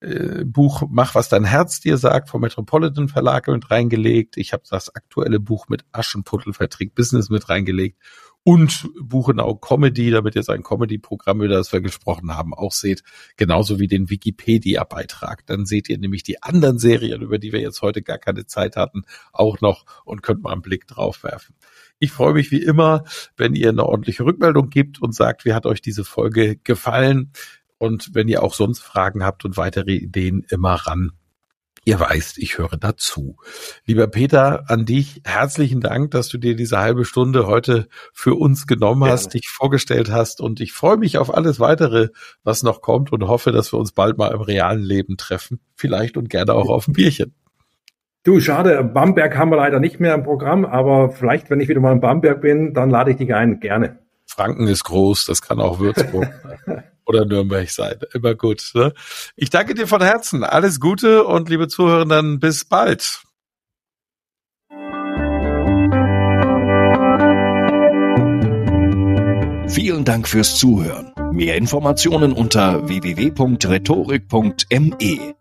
äh, 0.00 0.44
Buch 0.44 0.84
Mach, 0.88 1.16
was 1.16 1.28
dein 1.28 1.42
Herz 1.42 1.80
dir 1.80 1.96
sagt 1.96 2.28
vom 2.28 2.42
Metropolitan 2.42 3.08
Verlag 3.08 3.48
mit 3.48 3.68
reingelegt. 3.68 4.36
Ich 4.36 4.52
habe 4.52 4.62
das 4.70 4.94
aktuelle 4.94 5.40
Buch 5.40 5.68
mit 5.68 5.84
Aschenputtel 5.90 6.52
Vertrieb 6.52 6.94
Business 6.94 7.28
mit 7.28 7.48
reingelegt 7.48 7.98
und 8.44 8.90
Buchenau 9.00 9.54
Comedy, 9.54 10.10
damit 10.10 10.34
ihr 10.34 10.42
sein 10.42 10.62
Comedy-Programm, 10.62 11.42
über 11.42 11.54
das 11.54 11.72
wir 11.72 11.80
gesprochen 11.80 12.36
haben, 12.36 12.54
auch 12.54 12.72
seht, 12.72 13.02
genauso 13.36 13.78
wie 13.78 13.86
den 13.86 14.10
Wikipedia-Beitrag. 14.10 15.46
Dann 15.46 15.64
seht 15.64 15.88
ihr 15.88 15.98
nämlich 15.98 16.22
die 16.22 16.42
anderen 16.42 16.78
Serien, 16.78 17.22
über 17.22 17.38
die 17.38 17.52
wir 17.52 17.60
jetzt 17.60 17.82
heute 17.82 18.02
gar 18.02 18.18
keine 18.18 18.46
Zeit 18.46 18.76
hatten, 18.76 19.02
auch 19.32 19.60
noch 19.60 19.84
und 20.04 20.22
könnt 20.22 20.42
mal 20.42 20.52
einen 20.52 20.62
Blick 20.62 20.86
drauf 20.86 21.22
werfen. 21.22 21.54
Ich 21.98 22.10
freue 22.10 22.34
mich 22.34 22.50
wie 22.50 22.62
immer, 22.62 23.04
wenn 23.36 23.54
ihr 23.54 23.68
eine 23.68 23.86
ordentliche 23.86 24.24
Rückmeldung 24.24 24.70
gibt 24.70 25.00
und 25.00 25.14
sagt, 25.14 25.44
wie 25.44 25.54
hat 25.54 25.66
euch 25.66 25.80
diese 25.80 26.04
Folge 26.04 26.56
gefallen? 26.56 27.32
Und 27.78 28.10
wenn 28.12 28.28
ihr 28.28 28.42
auch 28.42 28.54
sonst 28.54 28.80
Fragen 28.80 29.22
habt 29.22 29.44
und 29.44 29.56
weitere 29.56 29.94
Ideen, 29.94 30.44
immer 30.48 30.74
ran 30.74 31.12
Ihr 31.84 31.98
weißt, 31.98 32.38
ich 32.38 32.58
höre 32.58 32.76
dazu. 32.78 33.36
Lieber 33.86 34.06
Peter, 34.06 34.64
an 34.68 34.84
dich 34.84 35.20
herzlichen 35.24 35.80
Dank, 35.80 36.12
dass 36.12 36.28
du 36.28 36.38
dir 36.38 36.54
diese 36.54 36.78
halbe 36.78 37.04
Stunde 37.04 37.48
heute 37.48 37.88
für 38.12 38.34
uns 38.36 38.68
genommen 38.68 39.04
hast, 39.04 39.32
Gerne. 39.32 39.40
dich 39.40 39.48
vorgestellt 39.48 40.10
hast 40.12 40.40
und 40.40 40.60
ich 40.60 40.72
freue 40.72 40.96
mich 40.96 41.18
auf 41.18 41.34
alles 41.34 41.58
weitere, 41.58 42.10
was 42.44 42.62
noch 42.62 42.82
kommt 42.82 43.12
und 43.12 43.26
hoffe, 43.26 43.50
dass 43.50 43.72
wir 43.72 43.80
uns 43.80 43.90
bald 43.90 44.16
mal 44.16 44.32
im 44.32 44.40
realen 44.40 44.82
Leben 44.82 45.16
treffen. 45.16 45.58
Vielleicht 45.74 46.16
und 46.16 46.30
gerne 46.30 46.54
auch 46.54 46.68
auf 46.68 46.86
ein 46.86 46.92
Bierchen. 46.92 47.34
Du, 48.22 48.38
schade, 48.38 48.84
Bamberg 48.84 49.36
haben 49.36 49.50
wir 49.50 49.56
leider 49.56 49.80
nicht 49.80 49.98
mehr 49.98 50.14
im 50.14 50.22
Programm, 50.22 50.64
aber 50.64 51.10
vielleicht, 51.10 51.50
wenn 51.50 51.58
ich 51.58 51.68
wieder 51.68 51.80
mal 51.80 51.90
in 51.90 52.00
Bamberg 52.00 52.40
bin, 52.40 52.74
dann 52.74 52.90
lade 52.90 53.10
ich 53.10 53.16
dich 53.16 53.34
ein. 53.34 53.58
Gerne. 53.58 53.98
Franken 54.24 54.68
ist 54.68 54.84
groß, 54.84 55.24
das 55.24 55.42
kann 55.42 55.60
auch 55.60 55.80
Würzburg. 55.80 56.28
oder 57.06 57.24
Nürnberg 57.24 57.70
sein. 57.70 58.00
Immer 58.12 58.34
gut. 58.34 58.72
Ne? 58.74 58.92
Ich 59.36 59.50
danke 59.50 59.74
dir 59.74 59.86
von 59.86 60.02
Herzen. 60.02 60.42
Alles 60.44 60.80
Gute 60.80 61.24
und 61.24 61.48
liebe 61.48 61.68
Zuhörenden, 61.68 62.40
bis 62.40 62.64
bald. 62.64 63.22
Vielen 69.68 70.04
Dank 70.04 70.26
fürs 70.28 70.58
Zuhören. 70.58 71.12
Mehr 71.32 71.56
Informationen 71.56 72.32
unter 72.32 72.88
www.rhetorik.me. 72.88 75.34